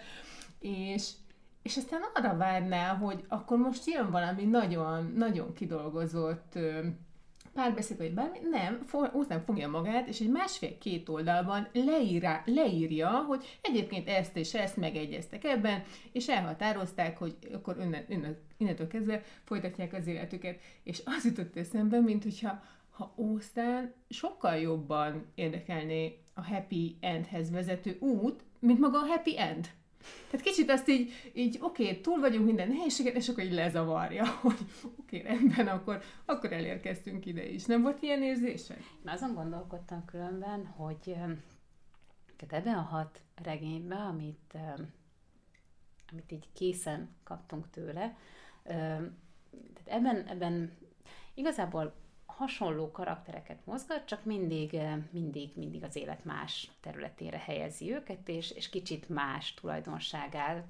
[0.59, 1.11] és,
[1.61, 6.57] és aztán arra várná, hogy akkor most jön valami nagyon, nagyon kidolgozott
[7.54, 13.60] párbeszéd vagy bármi, nem, for, nem fogja magát, és egy másfél-két oldalban leírá, leírja, hogy
[13.62, 19.93] egyébként ezt és ezt megegyeztek ebben, és elhatározták, hogy akkor innen, innen, innentől kezdve folytatják
[19.93, 20.60] az életüket.
[20.84, 27.97] És az jutott eszembe, mint hogyha ha Ósztán sokkal jobban érdekelné a happy endhez vezető
[27.99, 29.70] út, mint maga a happy end.
[30.30, 34.26] Tehát kicsit azt így, így oké, okay, túl vagyunk minden nehézséget, és akkor így lezavarja,
[34.41, 34.58] hogy
[34.97, 37.66] oké, okay, rendben, akkor, akkor elérkeztünk ide is.
[37.66, 38.78] Nem volt ilyen érzésed?
[38.78, 41.16] Én azon gondolkodtam különben, hogy
[42.38, 44.58] tehát ebben a hat regényben, amit,
[46.12, 48.18] amit így készen kaptunk tőle,
[48.64, 50.72] tehát ebben, ebben
[51.34, 51.93] igazából
[52.38, 58.51] hasonló karaktereket mozgat, csak mindig, eh, mindig, mindig az élet más területére helyezi őket, és,
[58.51, 60.63] és kicsit más tulajdonságát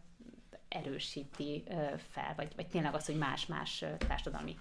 [0.67, 4.57] erősíti eh, fel, vagy, vagy tényleg az, hogy más-más eh, társadalmi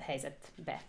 [0.00, 0.82] helyzetbe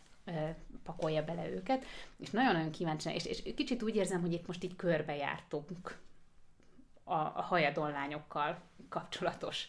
[0.84, 1.86] pakolja bele őket,
[2.18, 6.00] és nagyon-nagyon kíváncsi, és, és kicsit úgy érzem, hogy itt most így körbejártunk
[7.10, 8.58] a, a hajadonlányokkal
[8.90, 9.68] kapcsolatos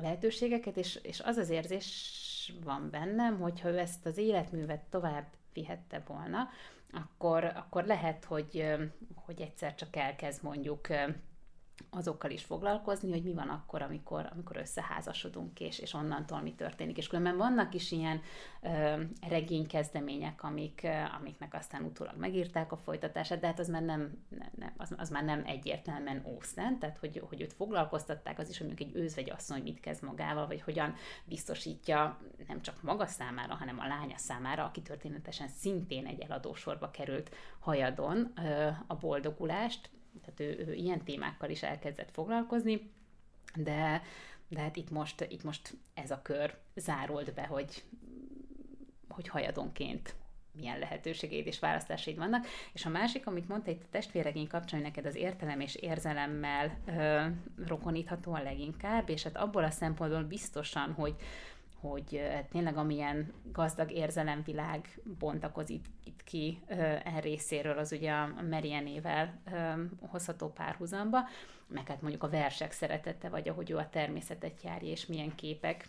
[0.00, 6.02] lehetőségeket, és, és az az érzés van bennem, hogyha ő ezt az életművet tovább vihette
[6.06, 6.48] volna,
[6.92, 8.76] akkor, akkor lehet, hogy,
[9.14, 10.86] hogy egyszer csak elkezd mondjuk
[11.90, 16.96] azokkal is foglalkozni, hogy mi van akkor, amikor, amikor összeházasodunk, és, és onnantól mi történik.
[16.96, 18.20] És különben vannak is ilyen
[18.62, 20.86] ö, regénykezdemények, amik,
[21.18, 25.10] amiknek aztán utólag megírták a folytatását, de hát az már nem, nem, nem az, az
[25.10, 29.62] már nem egyértelműen Austen, tehát hogy, hogy őt foglalkoztatták, az is, hogy mondjuk egy őzvegyasszony
[29.62, 32.18] mit kezd magával, vagy hogyan biztosítja
[32.48, 38.32] nem csak maga számára, hanem a lánya számára, aki történetesen szintén egy eladósorba került hajadon
[38.36, 39.90] ö, a boldogulást,
[40.24, 42.90] tehát ő, ő ilyen témákkal is elkezdett foglalkozni,
[43.54, 44.02] de,
[44.48, 47.82] de hát itt most, itt most ez a kör zárult be, hogy,
[49.08, 50.14] hogy hajadonként
[50.56, 52.46] milyen lehetőségeid és választásaid vannak.
[52.72, 57.26] És a másik, amit mondta itt a testvéregény kapcsán, neked az értelem és érzelemmel ö,
[57.66, 61.14] rokonítható a leginkább, és hát abból a szempontból biztosan, hogy,
[61.88, 69.40] hogy tényleg amilyen gazdag érzelemvilág bontakozik itt ki e részéről, az ugye a Merienével
[70.00, 71.18] hozható párhuzamba,
[71.66, 75.88] meg hát mondjuk a versek szeretete, vagy ahogy ő a természetet járja, és milyen képek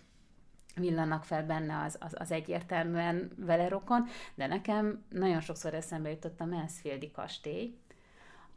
[0.75, 6.39] villanak fel benne, az, az, az egyértelműen vele rokon, de nekem nagyon sokszor eszembe jutott
[6.39, 7.77] a Mansfieldi kastély,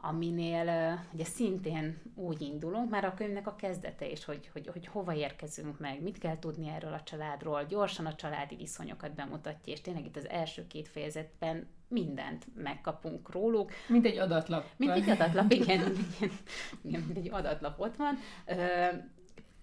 [0.01, 5.13] aminél ugye szintén úgy indulunk, már a könyvnek a kezdete is, hogy, hogy, hogy hova
[5.13, 10.05] érkezünk meg, mit kell tudni erről a családról, gyorsan a családi viszonyokat bemutatja, és tényleg
[10.05, 13.71] itt az első két fejezetben mindent megkapunk róluk.
[13.87, 14.65] Mint egy adatlap.
[14.77, 15.79] Mint egy adatlap, igen,
[16.15, 16.37] igen,
[16.81, 18.17] igen mint egy adatlap ott van.
[18.45, 18.85] Ö,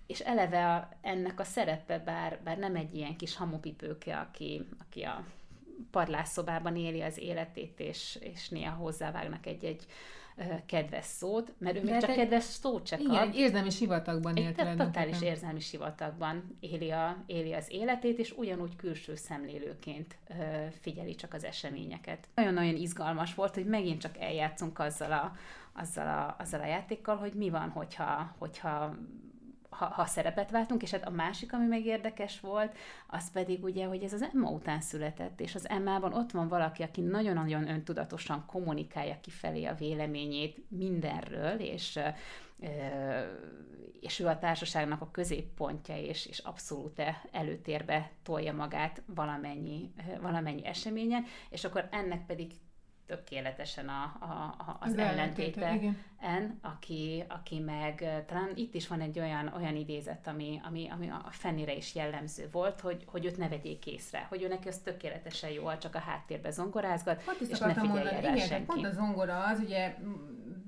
[0.06, 5.02] és eleve a, ennek a szerepe, bár, bár nem egy ilyen kis hamupipőke, aki, aki
[5.02, 5.24] a
[5.90, 9.86] padlásszobában éli az életét, és, és néha hozzávágnak egy-egy
[10.66, 13.34] kedves szót, mert ő még csak egy, kedves szót csak igen, ad.
[13.34, 19.14] érzelmi sivatagban él Egy totális érzelmi sivatagban éli, a, éli az életét, és ugyanúgy külső
[19.14, 20.18] szemlélőként
[20.80, 22.28] figyeli csak az eseményeket.
[22.34, 25.32] Nagyon-nagyon izgalmas volt, hogy megint csak eljátszunk azzal a,
[25.72, 28.96] azzal a, azzal a játékkal, hogy mi van, hogyha, hogyha
[29.68, 33.86] ha, ha szerepet váltunk, és hát a másik, ami meg érdekes volt, az pedig ugye,
[33.86, 38.44] hogy ez az Emma után született, és az Emmában ott van valaki, aki nagyon-nagyon öntudatosan
[38.46, 41.98] kommunikálja kifelé a véleményét mindenről, és
[44.00, 47.02] és ő a társaságnak a középpontja, és, és abszolút
[47.32, 52.52] előtérbe tolja magát valamennyi, valamennyi eseményen, és akkor ennek pedig
[53.08, 55.78] tökéletesen a, a, a, az, az ellentéte,
[56.20, 61.08] en, aki, aki meg talán itt is van egy olyan, olyan idézet, ami, ami, ami
[61.08, 64.78] a Fennire is jellemző volt, hogy, hogy őt ne vegyék észre, hogy ő neki az
[64.78, 68.64] tökéletesen jó, csak a háttérbe zongorázgat, pont és ne figyelje mondani, rá igen, senki.
[68.64, 69.96] pont a zongora az, ugye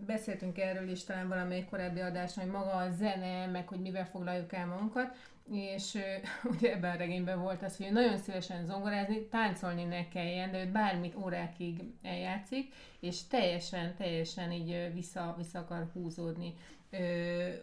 [0.07, 4.53] beszéltünk erről is talán valamelyik korábbi adásban, hogy maga a zene, meg hogy mivel foglaljuk
[4.53, 5.16] el magunkat,
[5.53, 5.98] és
[6.57, 10.70] ugye ebben a regényben volt az, hogy nagyon szívesen zongorázni, táncolni ne kelljen, de ő
[10.70, 16.55] bármit órákig eljátszik, és teljesen, teljesen így vissza, vissza akar húzódni.
[16.92, 16.98] Ö,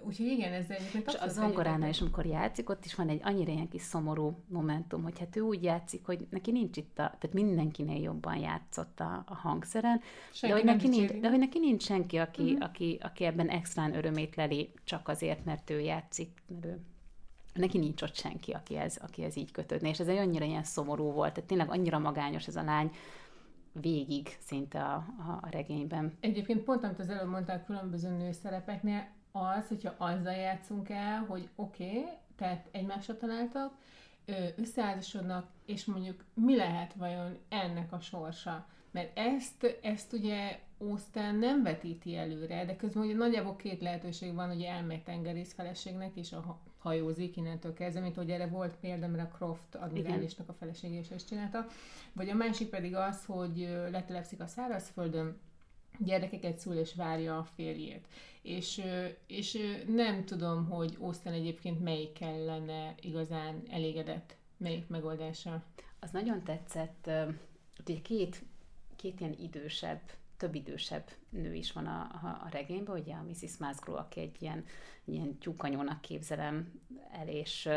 [0.04, 3.52] úgyhogy igen, ez egyébként És a zongoránál is, amikor játszik, ott is van egy annyira
[3.52, 7.34] ilyen kis szomorú momentum, hogy hát ő úgy játszik, hogy neki nincs itt a, tehát
[7.34, 10.02] mindenkinél jobban játszott a, a hangszeren,
[10.42, 12.64] de hogy, neki nincs, de hogy neki nincs senki, aki, uh-huh.
[12.64, 16.80] aki, aki ebben extrán örömét leli csak azért, mert ő játszik, mert ő
[17.58, 21.34] neki nincs ott senki, akihez, akihez így kötődne, és ez egy annyira ilyen szomorú volt,
[21.34, 22.92] tehát tényleg annyira magányos ez a lány,
[23.82, 26.18] végig szinte a, a, a regényben.
[26.20, 31.90] Egyébként pont, amit az előbb mondtál különböző nőszerepeknél, az, hogyha azzal játszunk el, hogy oké,
[31.90, 32.04] okay,
[32.36, 33.74] tehát egymásra találtak,
[34.56, 38.66] összeházasodnak, és mondjuk mi lehet vajon ennek a sorsa?
[38.92, 44.48] Mert ezt, ezt ugye Austen nem vetíti előre, de közben ugye nagyjából két lehetőség van,
[44.48, 49.32] hogy elmegy tengerész feleségnek, és a hajózik innentől kezdve, mint hogy erre volt példa, mert
[49.32, 51.66] a Croft admirálisnak a felesége is ezt csinálta.
[52.14, 53.58] Vagy a másik pedig az, hogy
[53.92, 55.40] letelepszik a szárazföldön,
[56.00, 58.08] gyerekeket szül és várja a férjét.
[58.42, 58.82] És,
[59.28, 59.58] és
[59.88, 65.64] nem tudom, hogy Austen egyébként melyik lenne igazán elégedett, melyik megoldása.
[66.00, 67.10] Az nagyon tetszett,
[67.86, 68.44] hogy két,
[68.96, 70.02] két ilyen idősebb
[70.38, 73.58] több idősebb nő is van a, a, a regényben, ugye a Mrs.
[73.58, 74.66] Musgrove, aki egy ilyen,
[75.06, 76.82] ilyen tyúkanyónak képzelem
[77.12, 77.70] el, és,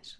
[0.00, 0.18] és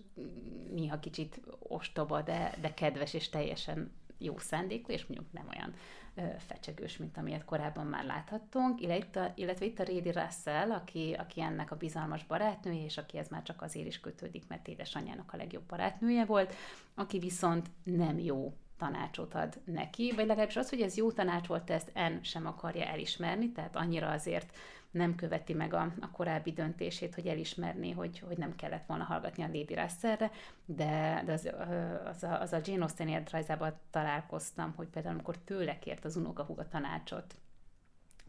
[0.70, 5.74] néha kicsit ostoba, de, de kedves és teljesen jó szándékú, és mondjuk nem olyan
[6.14, 11.40] ö, fecsegős, mint amilyet korábban már láthattunk, illetve, illetve itt a Rédi Russell, aki, aki
[11.40, 15.36] ennek a bizalmas barátnője, és aki ez már csak azért is kötődik, mert édesanyjának a
[15.36, 16.54] legjobb barátnője volt,
[16.94, 21.70] aki viszont nem jó tanácsot ad neki, vagy legalábbis az, hogy ez jó tanács volt,
[21.70, 24.56] ezt en sem akarja elismerni, tehát annyira azért
[24.90, 29.42] nem követi meg a, a korábbi döntését, hogy elismerni, hogy, hogy nem kellett volna hallgatni
[29.42, 30.30] a Lady Russellre,
[30.64, 31.50] de, de az,
[32.04, 36.68] az, a, az a Jane Austen életrajzában találkoztam, hogy például amikor tőle kért az unokahuga
[36.68, 37.34] tanácsot,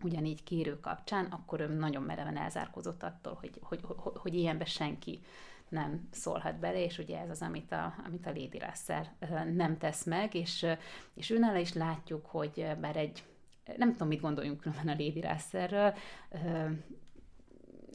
[0.03, 5.21] ugyanígy kérő kapcsán, akkor ő nagyon mereven elzárkozott attól, hogy, hogy, hogy, hogy ilyenbe senki
[5.71, 9.05] nem szólhat bele, és ugye ez az, amit a, amit a Lady Russell
[9.53, 10.65] nem tesz meg, és,
[11.13, 13.23] és őnál is látjuk, hogy bár egy,
[13.77, 15.93] nem tudom, mit gondoljunk különben a Lady Russellről,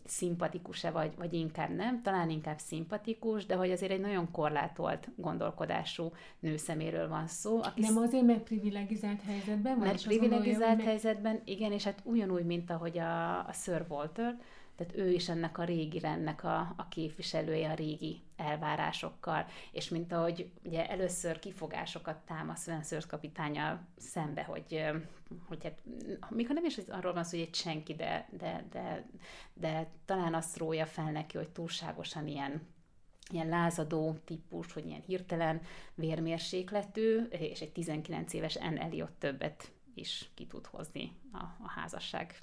[0.07, 6.13] szimpatikus-e, vagy, vagy inkább nem, talán inkább szimpatikus, de hogy azért egy nagyon korlátolt gondolkodású
[6.39, 7.63] nőszeméről van szó.
[7.63, 9.87] Aki nem azért, mert privilegizált helyzetben van?
[9.87, 14.39] Mert privilegizált helyzetben, igen, és hát ugyanúgy, mint ahogy a, a Sir Walter,
[14.77, 20.13] tehát ő is ennek a régi rendnek a, a képviselője a régi elvárásokkal, és mint
[20.13, 24.85] ahogy ugye először kifogásokat támaszt Vensors kapitányal szembe, hogy,
[25.49, 25.83] hogy hát,
[26.29, 29.07] mikor nem is arról van szó, hogy egy senki, de, de, de,
[29.55, 32.75] de talán azt rója fel neki, hogy túlságosan ilyen
[33.31, 35.63] ilyen lázadó típus, hogy ilyen hirtelen
[35.95, 38.77] vérmérsékletű, és egy 19 éves N.
[38.77, 42.41] Eliot többet is ki tud hozni a, a házasság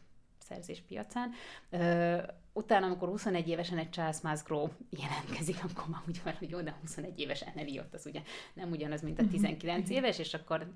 [0.48, 1.32] szerzés piacán.
[1.70, 2.18] Ö,
[2.54, 6.76] utána, amikor 21 évesen egy Charles Musgrove jelentkezik, akkor már úgy van, hogy jó, de
[6.82, 8.22] 21 éves Eneliott az ugye
[8.54, 9.98] nem ugyanaz, mint a 19 mhm.
[9.98, 10.68] éves, és akkor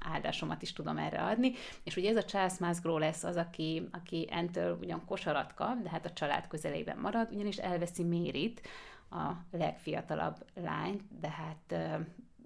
[0.00, 1.52] áldásomat is tudom erre adni.
[1.82, 5.88] És ugye ez a Charles Musgrove lesz az, aki, aki entől ugyan kosarat kap, de
[5.90, 8.62] hát a család közelében marad, ugyanis elveszi Mérit,
[9.10, 11.72] a legfiatalabb lányt, de hát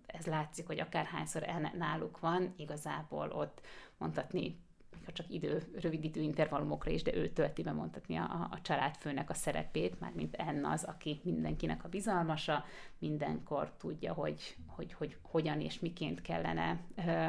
[0.07, 1.47] ez látszik, hogy akárhányszor
[1.79, 3.61] náluk van, igazából ott
[3.99, 4.59] mondhatni
[5.09, 9.31] ha csak idő, rövid idő intervallumokra is, de ő tölti be mondhatni a, a családfőnek
[9.31, 12.65] a szerepét, már mint enn az, aki mindenkinek a bizalmasa,
[12.99, 17.29] mindenkor tudja, hogy, hogy, hogy hogyan és miként kellene ö,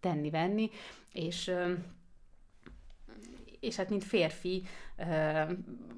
[0.00, 0.70] tenni-venni,
[1.12, 1.72] és ö,
[3.60, 4.62] és hát mint férfi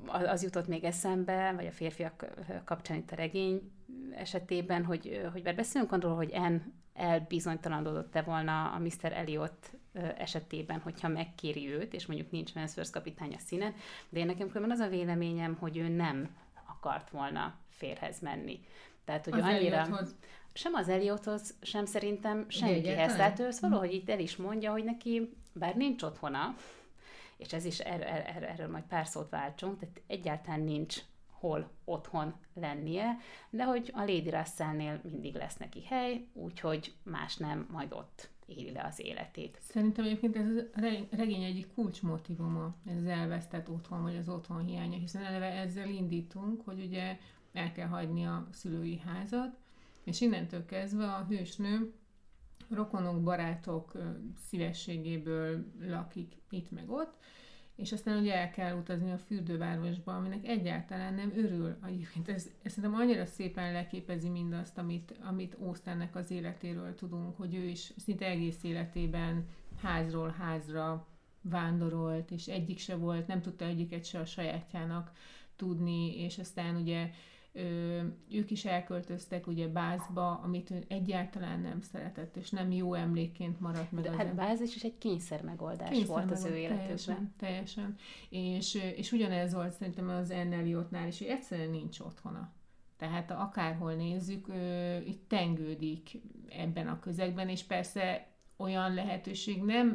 [0.07, 2.27] az jutott még eszembe, vagy a férfiak
[2.65, 3.73] kapcsán itt a regény
[4.15, 9.13] esetében, hogy, hogy bár beszélünk arról, hogy en elbizonytalanodott-e volna a Mr.
[9.13, 9.73] Elliot
[10.17, 13.75] esetében, hogyha megkéri őt, és mondjuk nincs Mansworth kapitány a színen,
[14.09, 16.37] de én nekem különben az a véleményem, hogy ő nem
[16.69, 18.61] akart volna férhez menni.
[19.05, 19.77] Tehát, hogy az annyira...
[19.77, 20.15] Elliothoz.
[20.53, 23.15] Sem az Eliothoz, sem szerintem senkihez.
[23.15, 26.55] Tehát ő ezt valahogy itt el is mondja, hogy neki, bár nincs otthona,
[27.37, 30.99] és ez is er, er, er, erről majd pár szót váltsunk, tehát egyáltalán nincs
[31.31, 33.19] hol otthon lennie,
[33.51, 38.73] de hogy a Lady Russellnél mindig lesz neki hely, úgyhogy más nem, majd ott éli
[38.73, 39.59] le az életét.
[39.61, 40.81] Szerintem egyébként ez a
[41.11, 46.65] regény egyik kulcsmotivuma, ez az elvesztett otthon, vagy az otthon hiánya, hiszen eleve ezzel indítunk,
[46.65, 47.19] hogy ugye
[47.53, 49.57] el kell hagyni a szülői házat,
[50.05, 51.93] és innentől kezdve a hősnő
[52.69, 53.93] rokonok, barátok
[54.49, 57.17] szívességéből lakik itt meg ott,
[57.77, 61.77] és aztán ugye el kell utazni a fürdővárosba, aminek egyáltalán nem örül.
[61.87, 67.55] Egyébként ez, ez szerintem annyira szépen leképezi mindazt, amit, amit Ósztánnek az életéről tudunk, hogy
[67.55, 69.49] ő is szinte egész életében
[69.83, 71.07] házról házra
[71.41, 75.13] vándorolt, és egyik se volt, nem tudta egyiket se a sajátjának
[75.57, 77.11] tudni, és aztán ugye
[77.55, 78.01] ö,
[78.31, 83.93] ők is elköltöztek ugye Bázba, amit ő egyáltalán nem szeretett, és nem jó emlékként maradt
[83.93, 84.05] meg.
[84.05, 86.87] De hát Báz is egy kényszer megoldás kényszer volt az ő életükben.
[86.87, 87.97] Teljesen, teljesen.
[88.29, 92.53] És, és ugyanez volt szerintem az Enneliotnál is, hogy egyszerűen nincs otthona.
[92.97, 99.89] Tehát akárhol nézzük, ö, itt tengődik ebben a közegben, és persze olyan lehetőség nem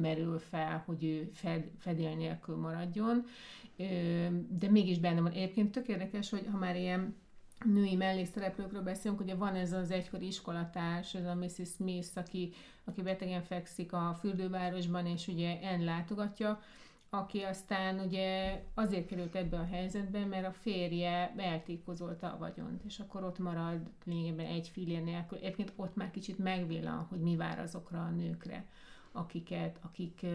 [0.00, 3.24] merül fel, hogy ő fed, fedél nélkül maradjon,
[4.48, 5.32] de mégis benne van.
[5.32, 7.16] Egyébként tök érdekes, hogy ha már ilyen
[7.64, 11.68] női mellékszereplőkről beszélünk, ugye van ez az egykori iskolatárs, ez a Mrs.
[11.76, 12.52] Smith, aki,
[12.84, 16.60] aki betegen fekszik a fürdővárosban, és ugye en látogatja,
[17.10, 22.98] aki aztán ugye azért került ebbe a helyzetbe, mert a férje eltékozolta a vagyont, és
[22.98, 25.38] akkor ott marad lényegében egy fillér nélkül.
[25.38, 28.66] Egyébként ott már kicsit megvillan, hogy mi vár azokra a nőkre
[29.16, 30.26] akiket, akik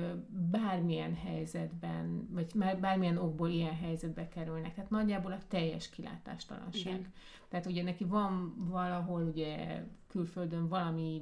[0.51, 4.73] bármilyen helyzetben, vagy már bármilyen okból ilyen helyzetbe kerülnek.
[4.73, 6.93] Tehát nagyjából a teljes kilátástalanság.
[6.93, 7.07] Igen.
[7.49, 11.21] Tehát ugye neki van valahol ugye külföldön valami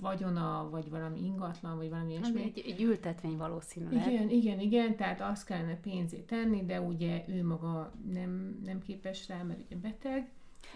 [0.00, 2.42] vagyona, vagy valami ingatlan, vagy valami ilyesmi.
[2.42, 4.12] Egy, egy ültetvény valószínűleg.
[4.12, 9.28] Igen, igen, igen, tehát azt kellene pénzét tenni, de ugye ő maga nem, nem képes
[9.28, 10.30] rá, mert ugye beteg.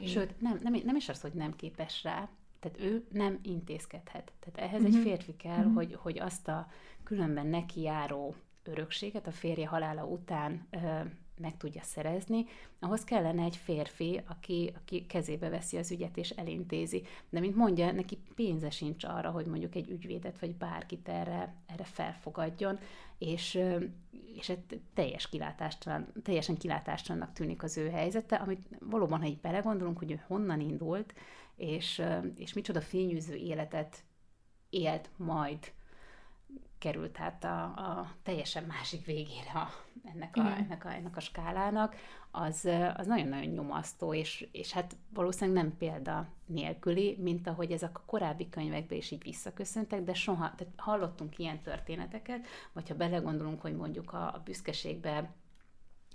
[0.05, 2.29] Sőt, nem, nem, nem is az, hogy nem képes rá,
[2.61, 4.33] tehát ő nem intézkedhet.
[4.41, 4.97] Tehát ehhez uh-huh.
[4.97, 5.09] egy mhm.
[5.09, 5.75] férfi kell, uh-huh.
[5.75, 6.67] hogy, hogy azt a
[7.03, 8.35] különben neki járó
[8.65, 11.01] örökséget a férje halála után ö,
[11.41, 12.47] meg tudja szerezni,
[12.79, 17.03] ahhoz kellene egy férfi, aki, aki kezébe veszi az ügyet és elintézi.
[17.31, 21.85] De mint mondja, neki pénze sincs arra, hogy mondjuk egy ügyvédet vagy bárkit erre, erre
[21.85, 22.79] felfogadjon,
[23.19, 23.61] és,
[24.35, 29.99] és egy teljes kilátástalan, teljesen kilátástalannak tűnik az ő helyzete, amit valóban, ha így belegondolunk,
[29.99, 31.15] hogy ő honnan indult,
[31.59, 32.03] és,
[32.37, 34.05] és micsoda fényűző életet
[34.71, 35.73] élt majd.
[36.79, 39.69] Került hát a, a teljesen másik végére a,
[40.05, 41.97] ennek, a, ennek, a, ennek a skálának,
[42.31, 48.03] az, az nagyon-nagyon nyomasztó, és, és hát valószínűleg nem példa nélküli, mint ahogy ezek a
[48.07, 53.77] korábbi könyvekben is így visszaköszöntek, de soha, tehát hallottunk ilyen történeteket, vagy ha belegondolunk, hogy
[53.77, 55.35] mondjuk a, a büszkeségbe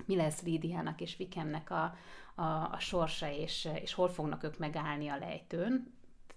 [0.05, 1.95] mi lesz Lídiának és Vikemnek a,
[2.35, 5.93] a, a sorsa, és, és hol fognak ők megállni a lejtőn,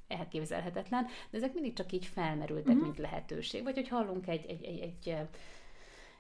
[0.09, 2.83] elképzelhetetlen, de ezek mindig csak így felmerültek, uh-huh.
[2.83, 3.63] mint lehetőség.
[3.63, 5.17] Vagy hogy hallunk egy, egy, egy, egy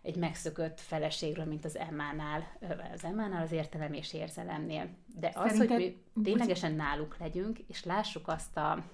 [0.03, 2.59] egy megszökött feleségről, mint az Emmánál,
[2.93, 4.89] az Emmánál az értelem és érzelemnél.
[5.21, 5.71] De az, Szerinted...
[5.71, 8.85] hogy mi ténylegesen náluk legyünk, és lássuk azt a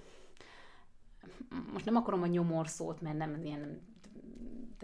[1.72, 3.80] most nem akarom a nyomorszót, mert nem ilyen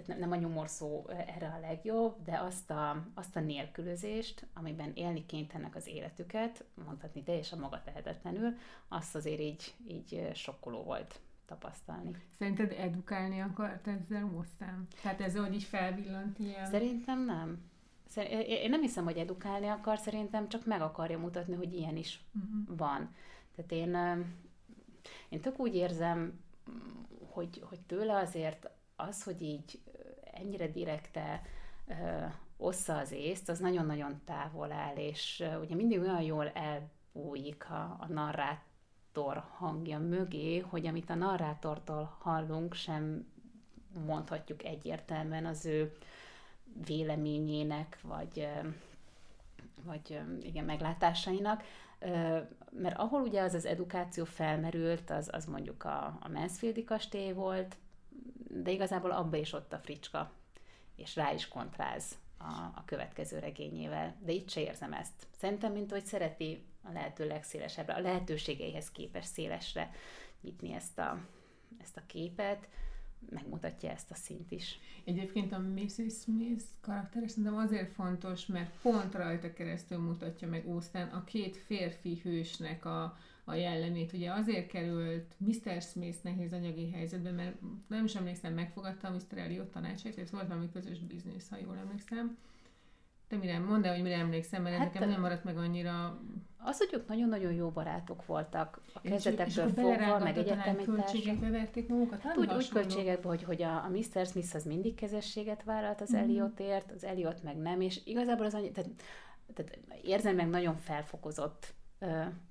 [0.03, 5.26] tehát nem a nyomorszó erre a legjobb, de azt a, azt a nélkülözést, amiben élni
[5.26, 8.57] kénytelenek az életüket, mondhatni teljesen maga tehetetlenül,
[8.88, 12.11] azt azért így, így sokkoló volt tapasztalni.
[12.38, 14.86] Szerinted edukálni akart ezzel hoztám?
[15.03, 16.66] Tehát ez, hogy így felvillant ilyen?
[16.66, 17.66] Szerintem nem.
[18.46, 22.76] Én nem hiszem, hogy edukálni akar, szerintem csak meg akarja mutatni, hogy ilyen is uh-huh.
[22.76, 23.14] van.
[23.55, 24.24] Tehát én,
[25.28, 26.40] én tök úgy érzem,
[27.30, 29.80] hogy, hogy tőle azért az, hogy így
[30.41, 31.43] ennyire direkte
[32.57, 38.07] ossza az észt, az nagyon-nagyon távol áll, és ugye mindig olyan jól elbújik a, a
[38.09, 43.26] narrátor hangja mögé, hogy amit a narrátortól hallunk, sem
[44.07, 45.97] mondhatjuk egyértelműen az ő
[46.86, 48.49] véleményének, vagy,
[49.84, 51.62] vagy igen, meglátásainak,
[52.70, 57.76] mert ahol ugye az az edukáció felmerült, az, az mondjuk a, a Mansfieldi kastély volt,
[58.48, 60.32] de igazából abba is ott a fricska,
[60.96, 64.16] és rá is kontráz a, a következő regényével.
[64.24, 65.26] De itt se érzem ezt.
[65.38, 69.90] Szerintem, mint hogy szereti a lehető legszélesebbre, a lehetőségeihez képes szélesre
[70.40, 71.18] nyitni ezt a,
[71.80, 72.68] ezt a képet,
[73.30, 74.78] megmutatja ezt a szint is.
[75.04, 76.20] Egyébként a Mrs.
[76.22, 82.20] Smith karakter szerintem azért fontos, mert pont rajta keresztül mutatja meg Austen a két férfi
[82.22, 83.18] hősnek a,
[83.49, 84.12] a jellemét.
[84.12, 85.82] Ugye azért került Mr.
[85.82, 87.55] Smith nehéz anyagi helyzetbe, mert
[87.86, 89.38] nem is emlékszem, megfogadta a Mr.
[89.38, 92.36] Elliot tanácsait, ez volt valami közös biznisz, ha jól emlékszem.
[93.28, 96.20] De mire, mondd el, hogy mire emlékszem, mert hát nekem nem maradt meg annyira...
[96.57, 102.22] Az, hogy ők nagyon-nagyon jó barátok voltak a kezdetektől fogva, meg egyetemi költségekbe verték magukat?
[102.22, 104.26] Hát úgy, úgy költségekbe, hogy, hogy a, a Mr.
[104.26, 106.18] Smith az mindig kezességet vállalt az mm.
[106.18, 108.90] Eliotért, az Eliot meg nem, és igazából az annyi, tehát,
[109.55, 111.74] tehát érzem meg nagyon felfokozott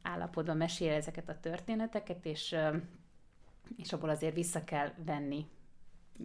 [0.02, 2.56] állapotban mesél ezeket a történeteket, és,
[3.78, 5.46] és abból azért vissza kell venni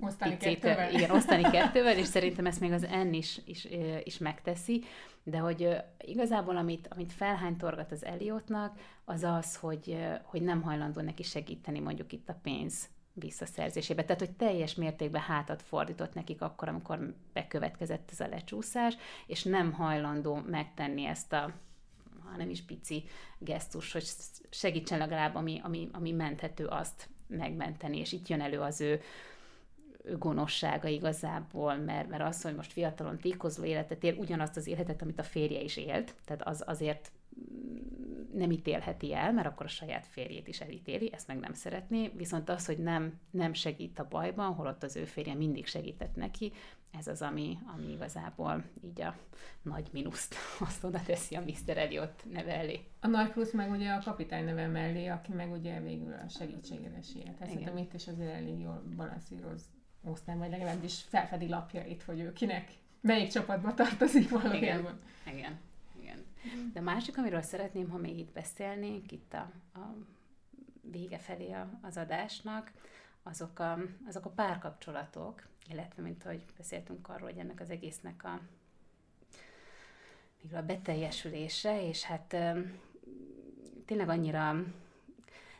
[0.00, 0.92] Osztani picit, kettővel.
[0.92, 3.68] Igen, osztani kettővel, és szerintem ezt még az N is, is,
[4.02, 4.84] is megteszi,
[5.22, 11.22] de hogy igazából amit, amit felhánytorgat az Eliotnak, az az, hogy, hogy nem hajlandó neki
[11.22, 14.02] segíteni mondjuk itt a pénz visszaszerzésébe.
[14.04, 18.96] Tehát, hogy teljes mértékben hátat fordított nekik akkor, amikor bekövetkezett ez a lecsúszás,
[19.26, 21.52] és nem hajlandó megtenni ezt a
[22.32, 23.04] ha nem is pici
[23.38, 24.04] gesztus, hogy
[24.50, 29.00] segítsen legalább, ami, ami, ami menthető, azt megmenteni, és itt jön elő az ő,
[30.18, 35.18] gonoszsága igazából, mert, mert az, hogy most fiatalon tékozló életet él, ugyanazt az életet, amit
[35.18, 37.12] a férje is élt, tehát az azért
[38.32, 42.48] nem ítélheti el, mert akkor a saját férjét is elítéli, ezt meg nem szeretné, viszont
[42.48, 46.52] az, hogy nem, nem segít a bajban, holott az ő férje mindig segített neki,
[46.98, 49.16] ez az, ami, ami igazából így a
[49.62, 50.34] nagy minuszt
[50.66, 51.76] azt oda teszi a Mr.
[51.76, 52.80] Elliot neve elé.
[53.00, 57.02] A nagy plusz meg ugye a kapitány neve mellé, aki meg ugye végül a segítségére
[57.02, 57.38] siet.
[57.38, 59.62] Hát szerintem itt is azért elég jól balanszíroz
[60.04, 62.70] osztán, vagy legalábbis felfedi lapjait, hogy ő kinek,
[63.00, 65.00] melyik csapatba tartozik valójában.
[65.26, 65.58] Igen, igen.
[66.00, 66.24] igen.
[66.72, 69.96] De másik, amiről szeretném, ha még itt beszélnénk, itt a, a
[70.80, 72.72] vége felé a, az adásnak,
[73.22, 73.78] azok a,
[74.08, 78.40] azok a párkapcsolatok, illetve, mint ahogy beszéltünk arról, hogy ennek az egésznek a,
[80.56, 82.36] a beteljesülése, és hát
[83.86, 84.64] tényleg annyira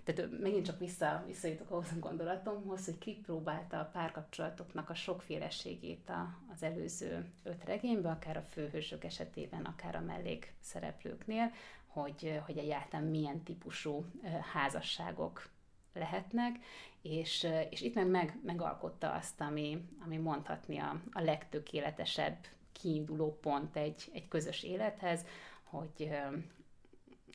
[0.05, 6.39] tehát megint csak vissza, visszajutok ahhoz a gondolatomhoz, hogy kipróbálta a párkapcsolatoknak a sokféleségét a,
[6.55, 11.51] az előző öt regényben, akár a főhősök esetében, akár a mellék szereplőknél,
[11.87, 14.05] hogy, hogy egyáltalán milyen típusú
[14.53, 15.49] házasságok
[15.95, 16.59] lehetnek,
[17.03, 22.37] és, és itt meg, meg megalkotta azt, ami, ami mondhatni a, a legtökéletesebb
[22.73, 25.25] kiinduló pont egy, egy közös élethez,
[25.63, 26.11] hogy,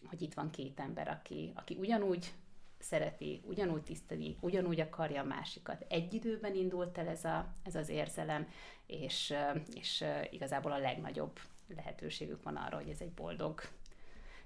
[0.09, 2.33] hogy itt van két ember, aki, aki ugyanúgy
[2.79, 5.85] szereti, ugyanúgy tiszteli, ugyanúgy akarja a másikat.
[5.89, 8.47] Egy időben indult el ez, a, ez az érzelem,
[8.85, 9.33] és,
[9.73, 11.39] és igazából a legnagyobb
[11.75, 13.61] lehetőségük van arra, hogy ez egy boldog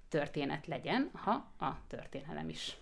[0.08, 2.78] történet legyen, ha a történelem is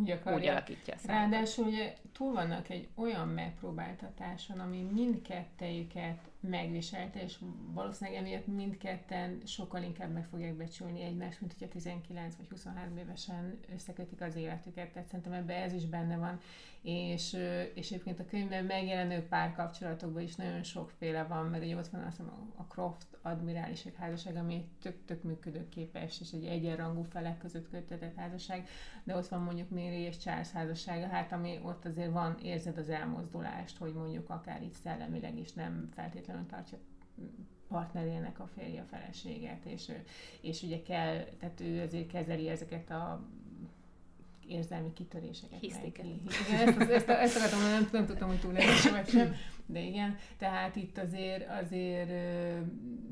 [0.00, 0.38] úgy, akarja.
[0.38, 7.38] úgy alakítja a Ráadásul ugye túl vannak egy olyan megpróbáltatáson, ami mindkettejüket megviselte, és
[7.72, 13.58] valószínűleg emiatt mindketten sokkal inkább meg fogják becsülni egymást, mint hogyha 19 vagy 23 évesen
[13.72, 14.92] összekötik az életüket.
[14.92, 16.40] Tehát szerintem ebben ez is benne van.
[16.82, 17.36] És,
[17.74, 22.16] és egyébként a könyvben megjelenő párkapcsolatokban is nagyon sokféle van, mert ugye ott van azt
[22.16, 28.68] hiszem a Croft admirálisek házasság, ami tök-tök működőképes, és egy egyenrangú felek között kötetett házasság,
[29.04, 32.88] de ott van mondjuk Mary és Charles házassága, hát ami ott azért van, érzed az
[32.88, 36.78] elmozdulást, hogy mondjuk akár itt szellemileg is nem feltétlenül tartja
[37.68, 39.92] partnerének a férje a feleséget, és,
[40.40, 43.26] és ugye kell, tehát ő azért kezeli ezeket a
[44.48, 45.60] érzelmi kitöréseket.
[45.60, 46.04] Hisztiket.
[46.04, 49.34] Igen, ezt, ezt, ezt akartam, nem, nem tudtam, hogy túl vagy sem,
[49.66, 52.10] de igen, tehát itt azért, azért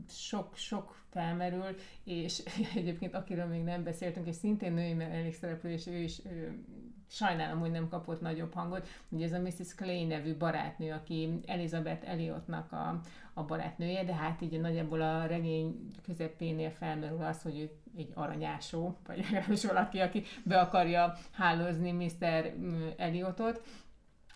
[0.08, 2.42] sok, sok felmerül, és
[2.74, 6.64] egyébként akiről még nem beszéltünk, és szintén női mellékszereplő, és ő is ő,
[7.06, 8.88] sajnálom, hogy nem kapott nagyobb hangot.
[9.08, 9.74] Ugye ez a Mrs.
[9.74, 13.00] Clay nevű barátnő, aki Elizabeth Elliotnak a,
[13.34, 18.96] a barátnője, de hát így nagyjából a regény közepénél felmerül az, hogy ő egy aranyásó,
[19.06, 22.54] vagy legalábbis valaki, aki be akarja hálózni Mr.
[22.96, 23.62] Eliotot,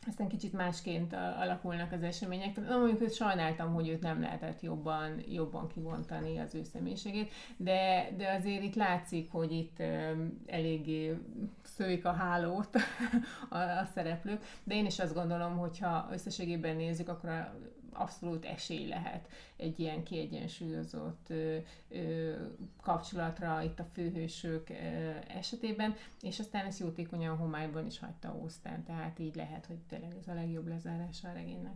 [0.06, 2.56] aztán kicsit másként alakulnak az események.
[2.68, 8.10] Na, mondjuk, hogy sajnáltam, hogy őt nem lehetett jobban, jobban kivontani az ő személyiségét, de,
[8.16, 9.82] de azért itt látszik, hogy itt
[10.46, 11.18] eléggé
[11.62, 12.76] szőik a hálót
[13.48, 17.54] a, a szereplők, de én is azt gondolom, hogy ha összességében nézzük, akkor a
[17.92, 21.32] abszolút esély lehet egy ilyen kiegyensúlyozott
[22.82, 24.70] kapcsolatra itt a főhősök
[25.28, 30.28] esetében, és aztán ezt jótékonyan homályban is hagyta Ósztán, tehát így lehet, hogy tényleg ez
[30.28, 31.74] a legjobb lezárása a regénynek.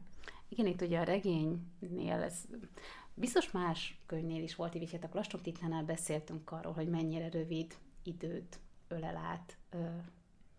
[0.48, 2.44] Igen, itt ugye a regénynél ez
[3.14, 7.74] biztos más könyvnél is volt, így hát a Lastok Titkánál beszéltünk arról, hogy mennyire rövid
[8.02, 8.58] időt
[8.88, 9.78] ölel át ö,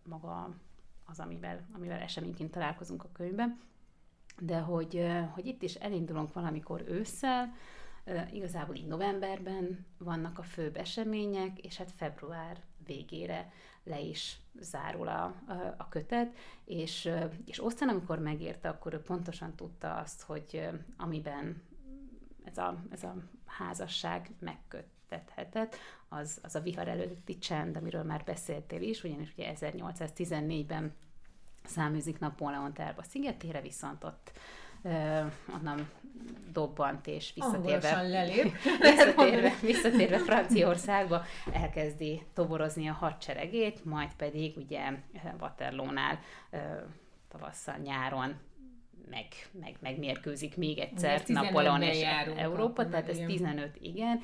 [0.04, 0.56] maga
[1.06, 3.60] az, amivel, amivel eseményként találkozunk a könyvben.
[4.40, 7.54] De hogy, hogy itt is elindulunk valamikor ősszel,
[8.32, 13.52] igazából így novemberben vannak a főbb események, és hát február végére
[13.84, 15.24] le is zárul a,
[15.78, 17.10] a, kötet, és,
[17.46, 21.62] és aztán, amikor megérte, akkor ő pontosan tudta azt, hogy amiben
[22.44, 23.16] ez a, ez a
[23.46, 25.76] házasság megköttethetett,
[26.10, 30.94] az, az a vihar előtti csend, amiről már beszéltél is, ugyanis ugye 1814-ben
[31.68, 34.32] száműzik Napóleon Elba szigetére, viszont ott
[35.60, 35.90] onnan
[36.52, 38.02] dobbant, és visszatérve,
[38.92, 44.92] visszatérve, visszatérve Franciaországba elkezdi toborozni a hadseregét, majd pedig ugye
[45.40, 46.20] Waterloo-nál
[47.28, 48.36] tavasszal, nyáron
[49.10, 49.26] meg,
[49.60, 52.02] meg, megmérkőzik még egyszer Napoleon és
[52.36, 54.22] Európa, tehát ez 15, igen,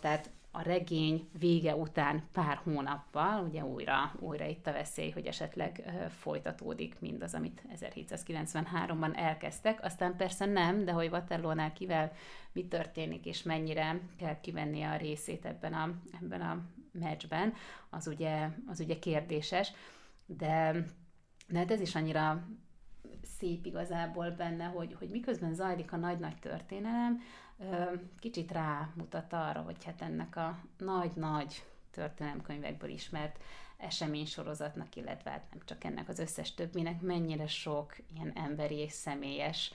[0.00, 5.92] tehát a regény vége után pár hónappal, ugye újra, újra itt a veszély, hogy esetleg
[6.18, 9.84] folytatódik mindaz, amit 1793-ban elkezdtek.
[9.84, 12.12] Aztán persze nem, de hogy Waterloo-nál kivel
[12.52, 17.54] mi történik, és mennyire kell kivenni a részét ebben a, ebben a meccsben,
[17.90, 19.72] az ugye, az ugye kérdéses.
[20.26, 20.84] De,
[21.48, 22.46] de hát ez is annyira
[23.38, 27.20] szép igazából benne, hogy, hogy miközben zajlik a nagy-nagy történelem,
[28.18, 33.38] kicsit rámutat arra, hogy hát ennek a nagy-nagy történelemkönyvekből ismert
[33.76, 39.72] eseménysorozatnak, illetve hát nem csak ennek az összes többinek mennyire sok ilyen emberi és személyes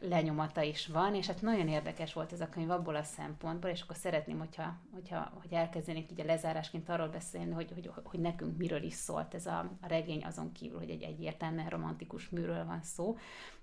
[0.00, 3.80] lenyomata is van, és hát nagyon érdekes volt ez a könyv abból a szempontból, és
[3.80, 8.56] akkor szeretném, hogyha, hogyha hogy elkezdenék így a lezárásként arról beszélni, hogy, hogy, hogy nekünk
[8.56, 12.82] miről is szólt ez a, a regény, azon kívül, hogy egy egyértelműen romantikus műről van
[12.82, 13.16] szó,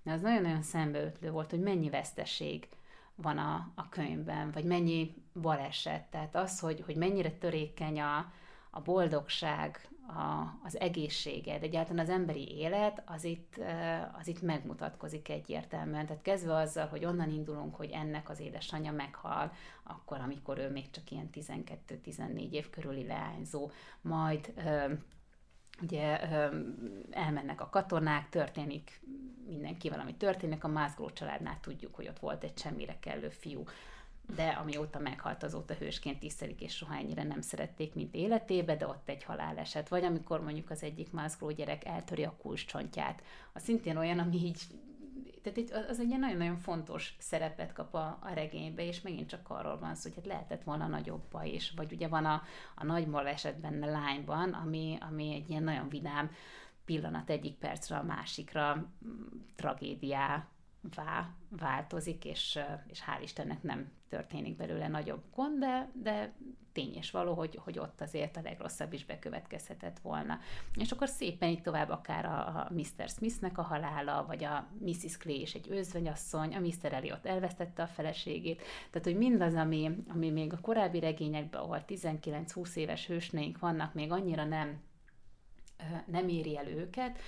[0.03, 2.67] de az nagyon-nagyon szembeötlő volt, hogy mennyi veszteség
[3.15, 8.31] van a, a könyvben, vagy mennyi baleset, tehát az, hogy, hogy mennyire törékeny a,
[8.69, 13.61] a boldogság, a, az egészséged, egyáltalán az emberi élet, az itt,
[14.19, 16.05] az itt megmutatkozik egyértelműen.
[16.05, 19.51] Tehát kezdve azzal, hogy onnan indulunk, hogy ennek az édesanyja meghal,
[19.83, 24.53] akkor, amikor ő még csak ilyen 12-14 év körüli leányzó, majd
[25.81, 26.19] ugye
[27.09, 29.01] elmennek a katonák, történik
[29.47, 33.63] mindenkivel, ami történik, a Mászgó családnál tudjuk, hogy ott volt egy semmire kellő fiú,
[34.35, 39.09] de amióta meghalt, azóta hősként tisztelik, és soha ennyire nem szerették, mint életébe, de ott
[39.09, 39.89] egy haláleset.
[39.89, 43.21] Vagy amikor mondjuk az egyik mászló gyerek eltöri a kulcscsontját.
[43.53, 44.61] Az szintén olyan, ami így
[45.41, 49.95] tehát az egy nagyon-nagyon fontos szerepet kap a, a regénybe, és megint csak arról van
[49.95, 52.41] szó, hogy hát lehetett volna nagyobb baj is, vagy ugye van a,
[52.75, 56.31] a nagy esetben a lányban, ami, ami egy ilyen nagyon vidám
[56.85, 58.85] pillanat egyik percre a másikra
[59.55, 60.47] tragédiá
[60.95, 66.33] vá, változik, és, és hál' Istennek nem történik belőle nagyobb gond, de, de
[66.71, 70.39] tény és való, hogy, hogy ott azért a legrosszabb is bekövetkezhetett volna.
[70.75, 73.09] És akkor szépen így tovább akár a, a Mr.
[73.09, 75.17] Smithnek a halála, vagy a Mrs.
[75.17, 76.93] Clay és egy özvegyasszony, a Mr.
[76.93, 82.75] Elliot elvesztette a feleségét, tehát hogy mindaz, ami, ami még a korábbi regényekben, ahol 19-20
[82.75, 84.81] éves hősneink vannak, még annyira nem
[86.05, 87.19] nem éri el őket,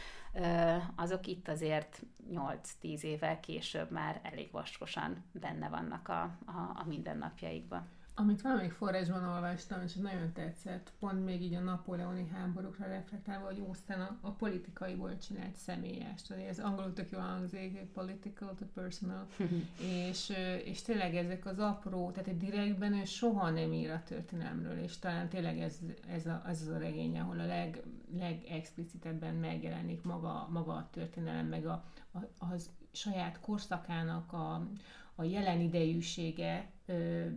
[0.96, 7.88] azok itt azért 8-10 évvel később már elég vaskosan benne vannak a, a, a mindennapjaikban.
[8.18, 13.64] Amit valamelyik forrásban olvastam, és nagyon tetszett, pont még így a napóleoni háborúkra reflektálva, hogy
[13.68, 16.32] Austen a, a politikaiból csinált személyest.
[16.32, 19.28] Ez angolul tök jól hangzik, political to personal.
[20.10, 20.34] és,
[20.66, 25.00] és tényleg ezek az apró, tehát egy direktben ő soha nem ír a történelmről, és
[25.00, 27.84] talán tényleg ez, ez, a, ez az a regény, ahol a leg,
[28.18, 32.20] legexplicitebben megjelenik maga, maga a történelem, meg a, a,
[32.52, 34.68] az saját korszakának a,
[35.16, 36.74] a jelen idejűsége